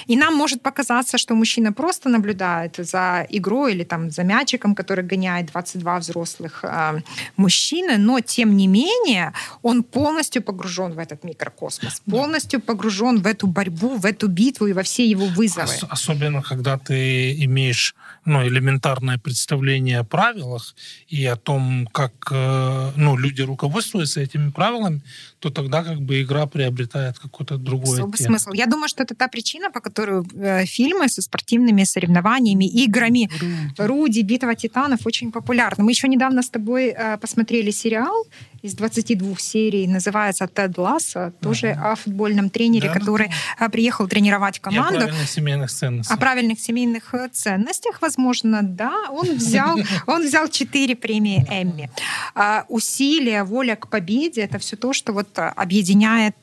И 0.08 0.16
нам 0.16 0.34
может 0.34 0.62
показаться, 0.62 1.18
что 1.18 1.34
мужчина 1.34 1.72
просто 1.72 2.08
наблюдает 2.08 2.76
за 2.78 3.26
игрой 3.30 3.72
или 3.72 3.84
там 3.84 4.10
за 4.10 4.22
мячиком, 4.24 4.74
который 4.74 5.04
гоняет 5.04 5.46
22 5.46 5.98
взрослых 5.98 6.64
э, 6.64 7.00
мужчины, 7.36 7.98
но 7.98 8.20
тем 8.20 8.56
не 8.56 8.66
менее 8.66 9.32
он 9.62 9.82
полностью 9.82 10.42
погружен 10.42 10.92
в 10.92 10.98
этот 10.98 11.24
микрокосмос, 11.24 12.02
полностью 12.10 12.60
погружен 12.60 13.22
в 13.22 13.26
эту 13.26 13.46
борьбу, 13.46 13.96
в 13.96 14.04
эту 14.04 14.28
битву 14.28 14.66
и 14.66 14.72
во 14.72 14.82
все 14.82 15.04
его 15.10 15.26
вызовы. 15.26 15.64
Ос- 15.64 15.84
особенно, 15.88 16.42
когда 16.42 16.76
ты 16.76 17.44
имеешь 17.44 17.94
ну, 18.24 18.46
элементарное 18.46 19.18
представление 19.18 20.00
о 20.00 20.04
правилах 20.04 20.74
и 21.08 21.24
о 21.26 21.36
том, 21.36 21.86
как 21.92 22.09
э, 22.30 22.90
ну, 22.96 23.16
люди 23.16 23.42
руководствуются 23.42 24.20
этими 24.20 24.50
правилами, 24.50 25.00
то 25.38 25.50
тогда 25.50 25.82
как 25.82 26.00
бы 26.00 26.22
игра 26.22 26.46
приобретает 26.46 27.18
какой-то 27.18 27.56
другой 27.56 27.94
Особый 27.94 28.18
смысл. 28.18 28.52
Я 28.52 28.66
думаю, 28.66 28.88
что 28.88 29.02
это 29.02 29.14
та 29.14 29.28
причина, 29.28 29.70
по 29.70 29.80
которой 29.80 30.22
э, 30.34 30.66
фильмы 30.66 31.08
со 31.08 31.22
спортивными 31.22 31.84
соревнованиями, 31.84 32.66
играми 32.84 33.30
Руди, 33.78 34.20
Руди 34.20 34.22
Битва 34.22 34.54
титанов 34.54 35.06
очень 35.06 35.32
популярны. 35.32 35.84
Мы 35.84 35.92
еще 35.92 36.08
недавно 36.08 36.42
с 36.42 36.50
тобой 36.50 36.88
э, 36.88 37.16
посмотрели 37.18 37.70
сериал 37.70 38.26
из 38.62 38.74
22 38.74 39.36
серий, 39.38 39.86
называется 39.86 40.46
«Тед 40.46 40.76
Ласса», 40.78 41.32
тоже 41.40 41.70
ага. 41.70 41.92
о 41.92 41.94
футбольном 41.94 42.50
тренере, 42.50 42.88
да, 42.88 42.94
который 42.94 43.30
да. 43.58 43.68
приехал 43.68 44.08
тренировать 44.08 44.58
команду. 44.58 44.94
И 44.94 44.96
о 44.96 45.00
правильных 45.00 45.28
семейных 45.28 45.70
ценностях. 45.70 46.16
О 46.16 46.20
правильных 46.20 46.60
семейных 46.60 47.14
ценностях, 47.32 48.02
возможно, 48.02 48.60
да. 48.62 49.10
Он 49.10 49.34
взял, 49.34 49.78
он 50.06 50.26
взял 50.26 50.48
четыре 50.48 50.94
премии 50.94 51.46
Эмми. 51.50 51.89
А, 52.34 52.64
усилия, 52.68 53.44
воля 53.44 53.76
к 53.76 53.88
победе— 53.88 54.40
это 54.42 54.58
все 54.58 54.76
то, 54.76 54.92
что 54.92 55.12
вот 55.12 55.28
объединяет 55.38 56.36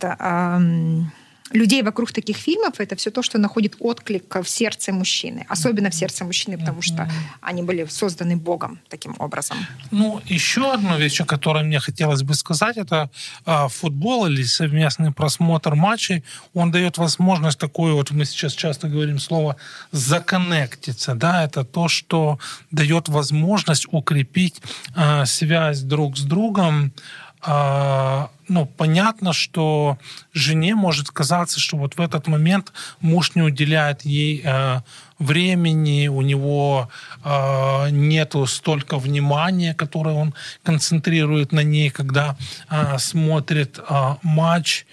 людей 1.51 1.82
вокруг 1.84 2.12
таких 2.12 2.38
фильмов, 2.38 2.80
это 2.80 2.96
все 2.96 3.12
то, 3.12 3.22
что 3.22 3.38
находит 3.38 3.75
отклик 3.80 4.36
в 4.36 4.48
сердце 4.48 4.92
мужчины. 4.92 5.46
Особенно 5.50 5.89
в 5.89 5.96
сердце 5.96 6.25
мужчины, 6.25 6.58
потому 6.58 6.82
что 6.82 7.10
они 7.42 7.63
были 7.63 7.86
созданы 7.86 8.36
Богом 8.36 8.80
таким 8.89 9.16
образом. 9.20 9.58
Ну, 9.92 10.22
еще 10.25 10.74
одна 10.74 10.98
вещь, 10.98 11.22
о 11.22 11.25
которой 11.25 11.63
мне 11.63 11.80
хотелось 11.80 12.24
бы 12.24 12.34
сказать, 12.34 12.77
это 12.77 13.10
э, 13.46 13.68
футбол 13.70 14.27
или 14.27 14.44
совместный 14.44 15.12
просмотр 15.12 15.75
матчей, 15.75 16.24
он 16.54 16.72
дает 16.72 16.98
возможность 16.98 17.60
такую, 17.60 17.96
вот 17.96 18.12
мы 18.12 18.25
сейчас 18.25 18.54
часто 18.54 18.88
говорим 18.88 19.20
слово 19.20 19.56
«законнектиться», 19.92 21.16
да, 21.16 21.44
это 21.44 21.63
то, 21.63 21.88
что 21.88 22.39
дает 22.72 23.10
возможность 23.10 23.88
укрепить 23.92 24.62
э, 24.96 25.25
связь 25.25 25.82
друг 25.82 26.18
с 26.18 26.22
другом, 26.22 26.92
ну, 27.46 28.65
понятно, 28.65 29.34
что 29.34 29.98
жене 30.34 30.75
может 30.75 31.10
казаться, 31.10 31.60
что 31.60 31.77
вот 31.77 31.98
в 31.98 32.01
этот 32.01 32.27
момент 32.27 32.74
муж 33.01 33.36
не 33.36 33.41
уделяет 33.41 34.03
ей 34.06 34.41
э, 34.44 34.82
времени, 35.20 36.08
у 36.08 36.22
него 36.22 36.89
э, 37.24 37.89
нету 37.89 38.46
столько 38.46 38.98
внимания, 38.98 39.74
которое 39.74 40.15
он 40.15 40.34
концентрирует 40.63 41.51
на 41.51 41.63
ней, 41.63 41.89
когда 41.89 42.38
э, 42.70 42.98
смотрит 43.00 43.79
э, 43.79 44.15
матч. 44.24 44.86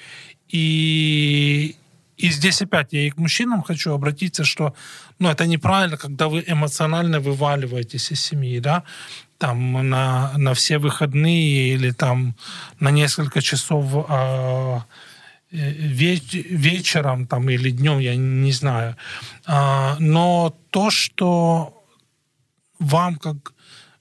И, 0.48 1.76
и 2.16 2.30
здесь 2.30 2.62
опять 2.62 2.92
я 2.92 3.06
и 3.06 3.10
к 3.10 3.18
мужчинам 3.18 3.62
хочу 3.62 3.92
обратиться, 3.92 4.44
что 4.44 4.74
ну, 5.18 5.28
это 5.28 5.46
неправильно, 5.46 5.96
когда 5.96 6.28
вы 6.28 6.44
эмоционально 6.46 7.20
вываливаетесь 7.20 8.10
из 8.12 8.20
семьи, 8.20 8.58
да, 8.60 8.82
там 9.38 9.88
на, 9.88 10.32
на 10.36 10.54
все 10.54 10.78
выходные 10.78 11.74
или 11.74 11.90
там 11.90 12.34
на 12.80 12.90
несколько 12.90 13.42
часов 13.42 14.06
э, 14.08 14.80
вечером 15.50 17.26
там, 17.26 17.48
или 17.48 17.70
днем, 17.70 17.98
я 17.98 18.16
не 18.16 18.52
знаю. 18.52 18.96
Э, 19.46 19.96
но 19.98 20.54
то, 20.70 20.90
что 20.90 21.84
вам 22.78 23.16
как 23.16 23.54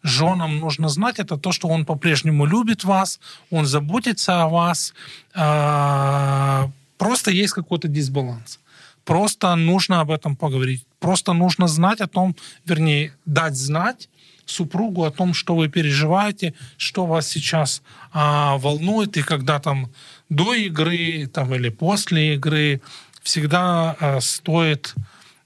женам 0.03 0.59
нужно 0.59 0.89
знать, 0.89 1.19
это 1.19 1.37
то, 1.37 1.51
что 1.51 1.67
он 1.67 1.85
по-прежнему 1.85 2.45
любит 2.45 2.83
вас, 2.83 3.19
он 3.51 3.65
заботится 3.65 4.43
о 4.43 4.49
вас. 4.49 4.93
Э, 5.35 6.69
просто 6.97 7.31
есть 7.31 7.53
какой-то 7.53 7.87
дисбаланс. 7.87 8.59
Просто 9.05 9.55
нужно 9.55 9.99
об 9.99 10.11
этом 10.11 10.35
поговорить. 10.35 10.85
Просто 10.99 11.33
нужно 11.33 11.67
знать 11.67 12.01
о 12.01 12.07
том, 12.07 12.35
вернее, 12.65 13.13
дать 13.25 13.55
знать, 13.55 14.09
супругу 14.45 15.03
о 15.05 15.11
том, 15.11 15.33
что 15.33 15.55
вы 15.55 15.69
переживаете, 15.69 16.53
что 16.77 17.05
вас 17.05 17.27
сейчас 17.27 17.81
а, 18.11 18.57
волнует, 18.57 19.17
и 19.17 19.21
когда 19.21 19.59
там 19.59 19.91
до 20.29 20.53
игры 20.53 21.27
там, 21.27 21.53
или 21.55 21.69
после 21.69 22.35
игры 22.35 22.81
всегда 23.21 23.95
а, 23.99 24.21
стоит 24.21 24.95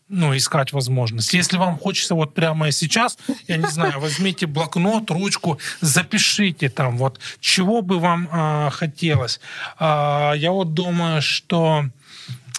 ну, 0.09 0.35
искать 0.35 0.71
возможность. 0.71 1.33
Если 1.33 1.57
вам 1.57 1.77
хочется 1.77 2.15
вот 2.15 2.33
прямо 2.33 2.71
сейчас, 2.71 3.17
я 3.47 3.57
не 3.57 3.67
знаю, 3.67 3.99
возьмите 3.99 4.47
блокнот, 4.47 5.11
ручку, 5.11 5.59
запишите 5.81 6.69
там 6.69 6.97
вот, 6.97 7.19
чего 7.39 7.81
бы 7.81 7.99
вам 7.99 8.29
а, 8.31 8.69
хотелось. 8.69 9.39
А, 9.77 10.33
я 10.33 10.51
вот 10.51 10.73
думаю, 10.73 11.21
что 11.21 11.85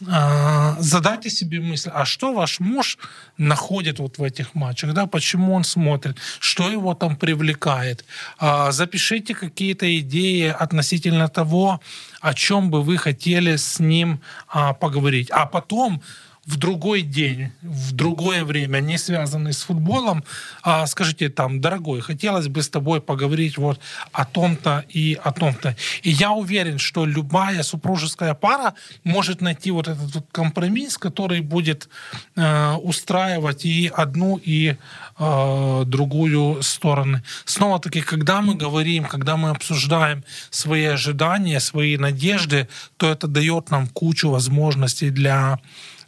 задайте 0.01 1.31
себе 1.31 1.61
мысль, 1.61 1.91
а 1.93 2.05
что 2.05 2.33
ваш 2.33 2.61
муж 2.61 2.99
находит 3.37 3.99
вот 3.99 4.19
в 4.19 4.23
этих 4.23 4.55
матчах, 4.55 4.93
да, 4.93 5.07
почему 5.07 5.55
он 5.55 5.65
смотрит, 5.65 6.17
что 6.39 6.71
его 6.71 6.95
там 6.95 7.17
привлекает. 7.17 8.05
А, 8.39 8.71
запишите 8.71 9.35
какие-то 9.35 9.99
идеи 9.99 10.55
относительно 10.59 11.29
того, 11.29 11.81
о 12.21 12.35
чем 12.35 12.71
бы 12.71 12.83
вы 12.83 12.97
хотели 12.97 13.57
с 13.57 13.81
ним 13.81 14.21
а, 14.49 14.73
поговорить. 14.73 15.31
А 15.31 15.47
потом 15.47 16.03
в 16.49 16.57
другой 16.57 17.03
день, 17.03 17.53
в 17.61 17.93
другое 17.93 18.43
время, 18.43 18.79
не 18.81 18.97
связанный 18.97 19.53
с 19.53 19.63
футболом, 19.63 20.25
а, 20.63 20.87
скажите 20.87 21.29
там, 21.29 21.61
дорогой, 21.61 22.01
хотелось 22.01 22.49
бы 22.49 22.63
с 22.63 22.71
тобой 22.71 23.03
поговорить 23.03 23.59
вот 23.59 23.79
о 24.13 24.25
том-то 24.25 24.85
и 24.89 25.19
о 25.23 25.33
том-то. 25.33 25.77
И 26.03 26.11
я 26.11 26.31
уверен, 26.31 26.79
что 26.79 27.05
любая 27.05 27.63
супружеская 27.63 28.33
пара 28.33 28.73
может 29.05 29.43
найти 29.43 29.71
вот 29.71 29.89
этот 29.89 30.15
вот 30.15 30.25
компромисс, 30.33 30.97
который 30.97 31.43
будет 31.43 31.91
э, 32.35 32.73
устраивать 32.77 33.67
и 33.67 33.93
одну, 33.95 34.41
и 34.43 34.77
э, 35.19 35.83
другую 35.85 36.63
стороны. 36.63 37.23
Снова-таки, 37.45 38.01
когда 38.01 38.41
мы 38.41 38.55
говорим, 38.55 39.05
когда 39.05 39.37
мы 39.37 39.51
обсуждаем 39.51 40.25
свои 40.49 40.85
ожидания, 40.85 41.61
свои 41.61 41.99
надежды, 41.99 42.69
то 42.97 43.11
это 43.11 43.27
дает 43.27 43.71
нам 43.71 43.87
кучу 43.87 44.31
возможностей 44.31 45.11
для 45.11 45.59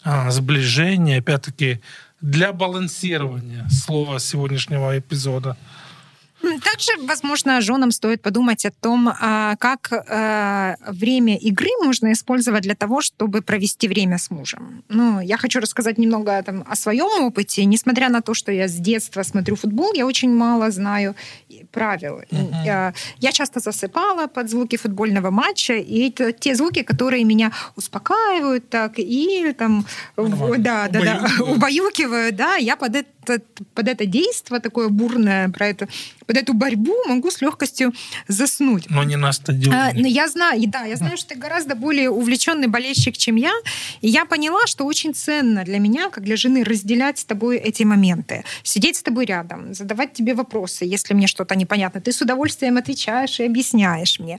а, 0.02 0.30
сближения, 0.30 1.18
опять-таки, 1.18 1.80
для 2.20 2.52
балансирования 2.52 3.66
слова 3.70 4.18
сегодняшнего 4.18 4.98
эпизода. 4.98 5.56
Также, 6.42 6.92
возможно, 7.06 7.60
женам 7.60 7.90
стоит 7.90 8.22
подумать 8.22 8.66
о 8.66 8.70
том, 8.70 9.08
а, 9.20 9.56
как 9.56 9.92
э, 9.92 10.74
время 10.90 11.36
игры 11.36 11.68
можно 11.84 12.12
использовать 12.12 12.62
для 12.62 12.74
того, 12.74 13.00
чтобы 13.00 13.42
провести 13.42 13.88
время 13.88 14.18
с 14.18 14.30
мужем. 14.30 14.82
Ну, 14.88 15.20
я 15.20 15.36
хочу 15.36 15.60
рассказать 15.60 15.98
немного 15.98 16.42
там, 16.42 16.64
о 16.66 16.76
своем 16.76 17.24
опыте. 17.24 17.64
Несмотря 17.64 18.08
на 18.08 18.22
то, 18.22 18.34
что 18.34 18.52
я 18.52 18.68
с 18.68 18.74
детства 18.74 19.22
смотрю 19.22 19.56
футбол, 19.56 19.92
я 19.94 20.06
очень 20.06 20.34
мало 20.34 20.70
знаю 20.70 21.14
правил. 21.72 22.20
Uh-huh. 22.30 22.64
Я, 22.64 22.94
я 23.18 23.32
часто 23.32 23.60
засыпала 23.60 24.26
под 24.26 24.50
звуки 24.50 24.76
футбольного 24.76 25.30
матча, 25.30 25.74
и 25.74 26.08
это 26.08 26.32
те 26.32 26.54
звуки, 26.54 26.82
которые 26.82 27.24
меня 27.24 27.52
успокаивают 27.76 28.68
так 28.68 28.98
и 28.98 29.54
там, 29.58 29.86
да, 30.16 30.88
да, 30.88 31.00
да, 31.00 31.44
убаюкивают, 31.44 32.36
да, 32.36 32.56
я 32.56 32.76
под 32.76 32.96
это, 32.96 33.08
под 33.24 33.88
это 33.88 34.06
действие 34.06 34.60
такое 34.60 34.88
бурное, 34.88 35.48
про 35.48 35.68
это, 35.68 35.88
под 36.26 36.36
эту 36.36 36.54
борьбу 36.54 36.94
могу 37.06 37.30
с 37.30 37.40
легкостью 37.40 37.92
заснуть. 38.28 38.90
Но 38.90 39.04
не 39.04 39.16
на 39.16 39.32
стадионе. 39.32 39.76
А, 39.76 39.92
но 39.94 40.06
я 40.06 40.28
знаю, 40.28 40.62
да, 40.68 40.84
я 40.84 40.96
знаю, 40.96 41.16
что 41.16 41.30
ты 41.30 41.34
гораздо 41.36 41.74
более 41.74 42.10
увлеченный 42.10 42.68
болельщик, 42.68 43.16
чем 43.16 43.36
я. 43.36 43.52
И 44.00 44.08
я 44.08 44.24
поняла, 44.24 44.66
что 44.66 44.84
очень 44.84 45.14
ценно 45.14 45.64
для 45.64 45.78
меня, 45.78 46.10
как 46.10 46.24
для 46.24 46.36
жены, 46.36 46.64
разделять 46.64 47.18
с 47.18 47.24
тобой 47.24 47.56
эти 47.58 47.82
моменты. 47.84 48.44
Сидеть 48.62 48.96
с 48.96 49.02
тобой 49.02 49.26
рядом, 49.26 49.74
задавать 49.74 50.12
тебе 50.12 50.34
вопросы, 50.34 50.84
если 50.84 51.14
мне 51.14 51.26
что-то 51.26 51.54
непонятно. 51.54 52.00
Ты 52.00 52.12
с 52.12 52.20
удовольствием 52.22 52.76
отвечаешь 52.76 53.40
и 53.40 53.44
объясняешь 53.44 54.18
мне. 54.20 54.38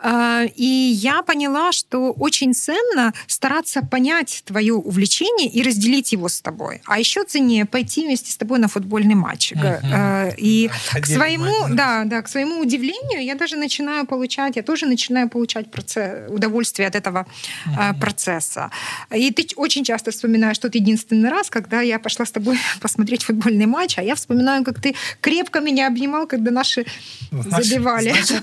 А, 0.00 0.44
и 0.54 0.64
я 0.64 1.22
поняла, 1.22 1.72
что 1.72 2.12
очень 2.12 2.54
ценно 2.54 3.12
стараться 3.26 3.82
понять 3.82 4.42
твое 4.46 4.74
увлечение 4.74 5.48
и 5.48 5.62
разделить 5.62 6.12
его 6.12 6.28
с 6.28 6.40
тобой. 6.40 6.80
А 6.86 6.98
еще 6.98 7.24
ценнее 7.24 7.64
пойти 7.64 8.04
вместе 8.04 8.30
с 8.30 8.36
тобой 8.36 8.58
на 8.58 8.68
футбольный 8.68 9.14
матч. 9.14 9.52
Uh-huh. 9.52 10.34
И 10.36 10.70
да, 10.94 11.00
к 11.00 11.06
своему, 11.06 11.74
да, 11.74 12.04
да, 12.04 12.22
к 12.22 12.28
своему 12.28 12.60
удивлению, 12.60 13.24
я 13.24 13.34
даже 13.34 13.56
начинаю 13.56 14.06
получать, 14.06 14.56
я 14.56 14.62
тоже 14.62 14.86
начинаю 14.86 15.28
получать 15.28 15.70
процесс, 15.70 16.30
удовольствие 16.30 16.88
от 16.88 16.94
этого 16.94 17.26
uh-huh. 17.66 17.98
процесса. 17.98 18.70
И 19.14 19.32
ты 19.32 19.46
очень 19.56 19.84
часто 19.84 20.10
вспоминаешь 20.10 20.58
тот 20.58 20.74
единственный 20.74 21.30
раз, 21.30 21.50
когда 21.50 21.80
я 21.80 21.98
пошла 21.98 22.24
с 22.24 22.30
тобой 22.30 22.58
посмотреть 22.80 23.24
футбольный 23.24 23.66
матч, 23.66 23.98
а 23.98 24.02
я 24.02 24.14
вспоминаю, 24.14 24.64
как 24.64 24.80
ты 24.80 24.94
крепко 25.20 25.60
меня 25.60 25.88
обнимал, 25.88 26.26
когда 26.26 26.50
наши 26.50 26.86
значит, 27.32 27.64
забивали. 27.64 28.10
Значит, 28.10 28.42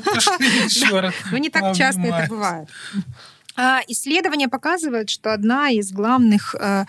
не 1.46 1.50
так 1.50 1.76
часто 1.76 2.02
это 2.02 2.28
бывает. 2.30 2.70
А, 3.58 3.80
исследования 3.88 4.50
показывают, 4.50 5.10
что 5.10 5.34
одна 5.34 5.70
из 5.70 5.94
главных 5.94 6.56
э, 6.60 6.84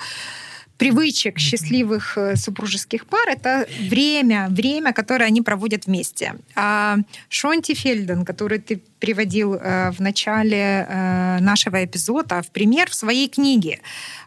привычек 0.78 1.38
счастливых 1.38 2.18
э, 2.18 2.36
супружеских 2.36 3.06
пар 3.06 3.28
это 3.28 3.66
время, 3.88 4.48
время, 4.50 4.92
которое 4.92 5.26
они 5.26 5.42
проводят 5.42 5.86
вместе. 5.86 6.34
А 6.54 6.98
Шонти 7.28 7.74
Фельден, 7.74 8.24
который 8.24 8.58
ты 8.58 8.82
приводил 8.98 9.54
э, 9.54 9.90
в 9.90 10.00
начале 10.00 10.86
э, 10.88 11.38
нашего 11.40 11.84
эпизода 11.84 12.42
в 12.42 12.50
пример 12.50 12.90
в 12.90 12.94
своей 12.94 13.28
книге 13.28 13.80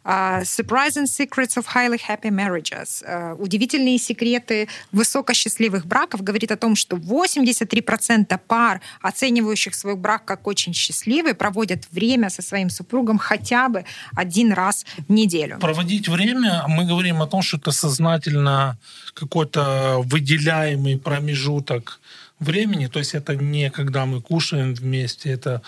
э, 0.03 0.41
Surprising 0.41 1.05
Secrets 1.05 1.57
of 1.57 1.65
Highly 1.73 1.99
Happy 2.07 2.29
Marriages. 2.29 3.03
Э, 3.05 3.33
Удивительные 3.33 3.97
секреты 3.97 4.67
высокосчастливых 4.91 5.85
браков 5.85 6.23
говорит 6.23 6.51
о 6.51 6.57
том, 6.57 6.75
что 6.75 6.97
83% 6.97 8.39
пар, 8.47 8.81
оценивающих 9.01 9.75
свой 9.75 9.95
брак 9.95 10.25
как 10.25 10.47
очень 10.47 10.73
счастливый, 10.73 11.33
проводят 11.33 11.83
время 11.91 12.29
со 12.29 12.41
своим 12.41 12.69
супругом 12.69 13.17
хотя 13.17 13.69
бы 13.69 13.85
один 14.15 14.53
раз 14.53 14.85
в 15.07 15.11
неделю. 15.11 15.57
Проводить 15.59 16.07
время, 16.07 16.63
мы 16.67 16.85
говорим 16.85 17.21
о 17.21 17.27
том, 17.27 17.41
что 17.41 17.57
это 17.57 17.71
сознательно 17.71 18.77
какой-то 19.13 20.01
выделяемый 20.05 20.97
промежуток 20.97 21.99
времени, 22.39 22.87
то 22.87 22.99
есть 22.99 23.15
это 23.15 23.35
не 23.35 23.69
когда 23.69 24.05
мы 24.05 24.21
кушаем 24.21 24.73
вместе, 24.73 25.29
это 25.29 25.61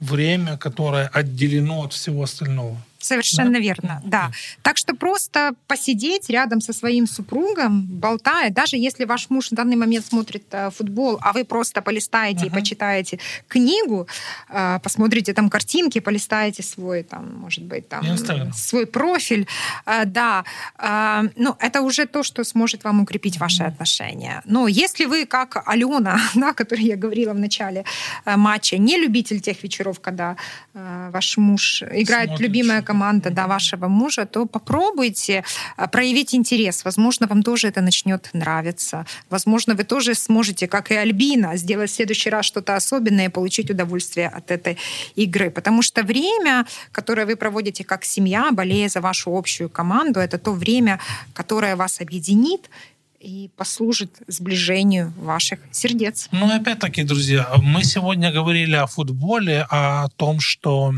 время, 0.00 0.56
которое 0.56 1.08
отделено 1.08 1.84
от 1.84 1.92
всего 1.92 2.22
остального. 2.22 2.76
Совершенно 3.04 3.52
да? 3.52 3.58
верно, 3.58 4.02
да. 4.04 4.30
Так 4.62 4.76
что 4.78 4.94
просто 4.94 5.52
посидеть 5.66 6.30
рядом 6.30 6.60
со 6.60 6.72
своим 6.72 7.06
супругом, 7.06 7.82
болтая, 7.86 8.50
даже 8.50 8.76
если 8.76 9.04
ваш 9.04 9.30
муж 9.30 9.50
в 9.50 9.54
данный 9.54 9.76
момент 9.76 10.06
смотрит 10.06 10.44
э, 10.52 10.70
футбол, 10.70 11.18
а 11.20 11.32
вы 11.32 11.44
просто 11.44 11.82
полистаете 11.82 12.46
uh-huh. 12.46 12.48
и 12.48 12.50
почитаете 12.50 13.18
книгу, 13.48 14.08
э, 14.48 14.78
посмотрите 14.82 15.34
там 15.34 15.50
картинки, 15.50 16.00
полистаете 16.00 16.62
свой, 16.62 17.02
там, 17.02 17.40
может 17.40 17.64
быть, 17.64 17.88
там, 17.88 18.02
свой 18.54 18.86
профиль, 18.86 19.46
э, 19.86 20.04
да, 20.06 20.44
э, 20.78 21.28
ну, 21.36 21.56
это 21.60 21.82
уже 21.82 22.06
то, 22.06 22.22
что 22.22 22.42
сможет 22.44 22.84
вам 22.84 23.02
укрепить 23.02 23.38
ваши 23.38 23.62
uh-huh. 23.62 23.68
отношения. 23.68 24.42
Но 24.46 24.66
если 24.68 25.04
вы, 25.04 25.26
как 25.26 25.62
Алена, 25.66 26.18
да, 26.34 26.50
о 26.50 26.54
которой 26.54 26.84
я 26.84 26.96
говорила 26.96 27.34
в 27.34 27.38
начале 27.38 27.84
э, 28.24 28.36
матча, 28.36 28.78
не 28.78 28.96
любитель 28.96 29.40
тех 29.40 29.62
вечеров, 29.62 30.00
когда 30.00 30.36
э, 30.74 31.10
ваш 31.12 31.36
муж 31.36 31.82
играет 31.82 32.28
Смотришь. 32.28 32.46
любимая 32.46 32.82
команда, 32.82 32.93
команда 32.94 33.30
да, 33.30 33.46
вашего 33.46 33.88
мужа, 33.88 34.24
то 34.24 34.46
попробуйте 34.46 35.42
а, 35.76 35.86
проявить 35.88 36.34
интерес. 36.34 36.84
Возможно, 36.84 37.26
вам 37.26 37.42
тоже 37.42 37.68
это 37.68 37.80
начнет 37.80 38.30
нравиться. 38.34 39.04
Возможно, 39.30 39.74
вы 39.74 39.84
тоже 39.84 40.14
сможете, 40.14 40.66
как 40.68 40.90
и 40.90 40.94
Альбина, 40.94 41.56
сделать 41.56 41.90
в 41.90 41.94
следующий 41.94 42.30
раз 42.30 42.46
что-то 42.46 42.76
особенное 42.76 43.26
и 43.26 43.30
получить 43.30 43.70
удовольствие 43.70 44.28
от 44.28 44.50
этой 44.50 44.76
игры. 45.16 45.50
Потому 45.50 45.82
что 45.82 46.02
время, 46.02 46.66
которое 46.92 47.26
вы 47.26 47.36
проводите 47.36 47.84
как 47.84 48.04
семья, 48.04 48.52
болея 48.52 48.88
за 48.88 49.00
вашу 49.00 49.36
общую 49.36 49.68
команду, 49.68 50.20
это 50.20 50.38
то 50.38 50.52
время, 50.52 50.98
которое 51.34 51.74
вас 51.76 52.00
объединит 52.00 52.70
и 53.24 53.50
послужит 53.56 54.10
сближению 54.28 55.12
ваших 55.16 55.58
сердец. 55.72 56.28
Ну, 56.32 56.54
опять-таки, 56.54 57.04
друзья, 57.04 57.48
мы 57.62 57.82
сегодня 57.82 58.30
говорили 58.30 58.76
о 58.76 58.86
футболе, 58.86 59.66
о 59.70 60.08
том, 60.16 60.40
что 60.40 60.92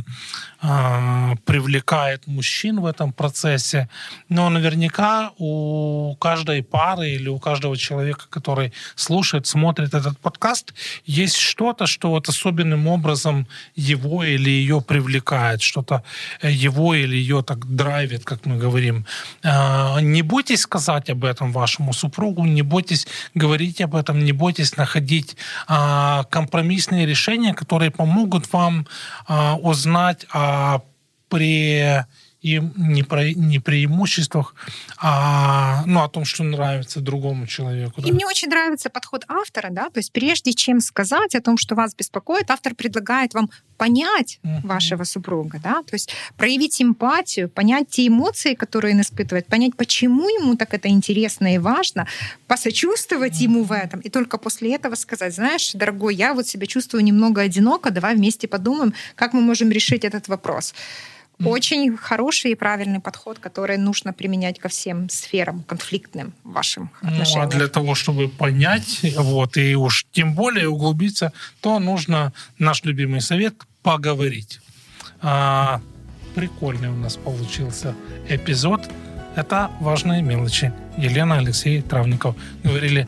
привлекает 1.44 2.26
мужчин 2.26 2.80
в 2.80 2.86
этом 2.86 3.12
процессе. 3.12 3.88
Но 4.28 4.48
наверняка 4.50 5.30
у 5.38 6.16
каждой 6.16 6.62
пары 6.62 7.10
или 7.10 7.28
у 7.28 7.38
каждого 7.38 7.76
человека, 7.76 8.24
который 8.30 8.72
слушает, 8.96 9.46
смотрит 9.46 9.94
этот 9.94 10.18
подкаст, 10.18 10.74
есть 11.04 11.36
что-то, 11.36 11.86
что 11.86 12.10
вот 12.10 12.28
особенным 12.28 12.86
образом 12.88 13.46
его 13.74 14.24
или 14.24 14.50
ее 14.50 14.80
привлекает, 14.80 15.62
что-то 15.62 16.02
э, 16.42 16.50
его 16.50 16.94
или 16.94 17.16
ее 17.16 17.42
так 17.42 17.64
драйвит, 17.76 18.24
как 18.24 18.46
мы 18.46 18.56
говорим. 18.56 19.06
Э, 19.42 20.00
не 20.00 20.22
бойтесь 20.22 20.62
сказать 20.62 21.10
об 21.10 21.24
этом 21.24 21.52
вашему 21.52 21.92
супругу, 21.92 22.44
не 22.44 22.62
бойтесь 22.62 23.06
говорить 23.34 23.80
об 23.80 23.94
этом, 23.94 24.24
не 24.24 24.32
бойтесь 24.32 24.76
находить 24.76 25.36
э, 25.68 26.22
компромиссные 26.30 27.06
решения, 27.06 27.54
которые 27.54 27.90
помогут 27.90 28.52
вам 28.52 28.86
узнать 29.62 30.26
о 30.30 30.55
при 31.28 32.04
и 32.46 32.62
не, 32.76 33.02
про, 33.02 33.32
не 33.34 33.58
преимуществах, 33.58 34.54
а 34.98 35.82
ну, 35.86 36.02
о 36.02 36.08
том, 36.08 36.24
что 36.24 36.44
нравится 36.44 37.00
другому 37.00 37.46
человеку. 37.46 38.00
Да? 38.00 38.08
И 38.08 38.12
мне 38.12 38.24
очень 38.24 38.48
нравится 38.48 38.88
подход 38.88 39.24
автора, 39.28 39.68
да, 39.70 39.90
то 39.90 39.98
есть 39.98 40.12
прежде 40.12 40.52
чем 40.52 40.80
сказать 40.80 41.34
о 41.34 41.40
том, 41.40 41.58
что 41.58 41.74
вас 41.74 41.94
беспокоит, 41.96 42.50
автор 42.50 42.76
предлагает 42.76 43.34
вам 43.34 43.50
понять 43.76 44.38
uh-huh. 44.42 44.66
вашего 44.66 45.04
супруга, 45.04 45.60
да, 45.62 45.82
то 45.82 45.94
есть 45.94 46.14
проявить 46.36 46.80
эмпатию, 46.80 47.48
понять 47.48 47.88
те 47.90 48.06
эмоции, 48.06 48.54
которые 48.54 48.94
он 48.94 49.00
испытывает, 49.00 49.46
понять, 49.46 49.76
почему 49.76 50.28
ему 50.28 50.56
так 50.56 50.72
это 50.72 50.88
интересно 50.88 51.52
и 51.52 51.58
важно, 51.58 52.06
посочувствовать 52.46 53.40
uh-huh. 53.40 53.44
ему 53.44 53.64
в 53.64 53.72
этом, 53.72 54.00
и 54.00 54.08
только 54.08 54.38
после 54.38 54.74
этого 54.74 54.94
сказать, 54.94 55.34
знаешь, 55.34 55.72
дорогой, 55.72 56.14
я 56.14 56.32
вот 56.32 56.46
себя 56.46 56.66
чувствую 56.66 57.02
немного 57.02 57.42
одиноко, 57.42 57.90
давай 57.90 58.14
вместе 58.14 58.46
подумаем, 58.46 58.94
как 59.16 59.32
мы 59.32 59.40
можем 59.40 59.70
решить 59.70 60.04
этот 60.04 60.28
вопрос. 60.28 60.74
Очень 61.44 61.96
хороший 61.96 62.52
и 62.52 62.54
правильный 62.54 63.00
подход, 63.00 63.38
который 63.38 63.76
нужно 63.76 64.12
применять 64.12 64.58
ко 64.58 64.68
всем 64.68 65.08
сферам 65.10 65.62
конфликтным 65.64 66.32
вашим 66.44 66.90
отношениям. 67.02 67.48
Ну, 67.48 67.56
а 67.56 67.58
для 67.58 67.68
того, 67.68 67.94
чтобы 67.94 68.28
понять, 68.28 69.00
вот, 69.16 69.56
и 69.56 69.76
уж 69.76 70.06
тем 70.12 70.34
более 70.34 70.68
углубиться, 70.68 71.32
то 71.60 71.78
нужно 71.78 72.32
наш 72.58 72.84
любимый 72.84 73.20
совет— 73.20 73.54
поговорить. 73.82 74.60
А, 75.20 75.80
прикольный 76.34 76.88
у 76.88 76.96
нас 76.96 77.16
получился 77.16 77.94
эпизод. 78.28 78.88
Это 79.36 79.70
важные 79.80 80.22
мелочи. 80.22 80.72
Елена 80.96 81.38
Алексей 81.38 81.82
Травников 81.82 82.34
говорили 82.64 83.06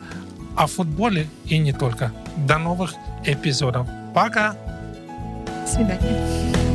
о 0.55 0.67
футболе 0.67 1.27
и 1.45 1.57
не 1.57 1.73
только. 1.73 2.11
До 2.37 2.57
новых 2.59 2.93
эпизодов. 3.25 3.87
Пока! 4.13 4.55
До 5.65 5.67
свидания. 5.67 6.68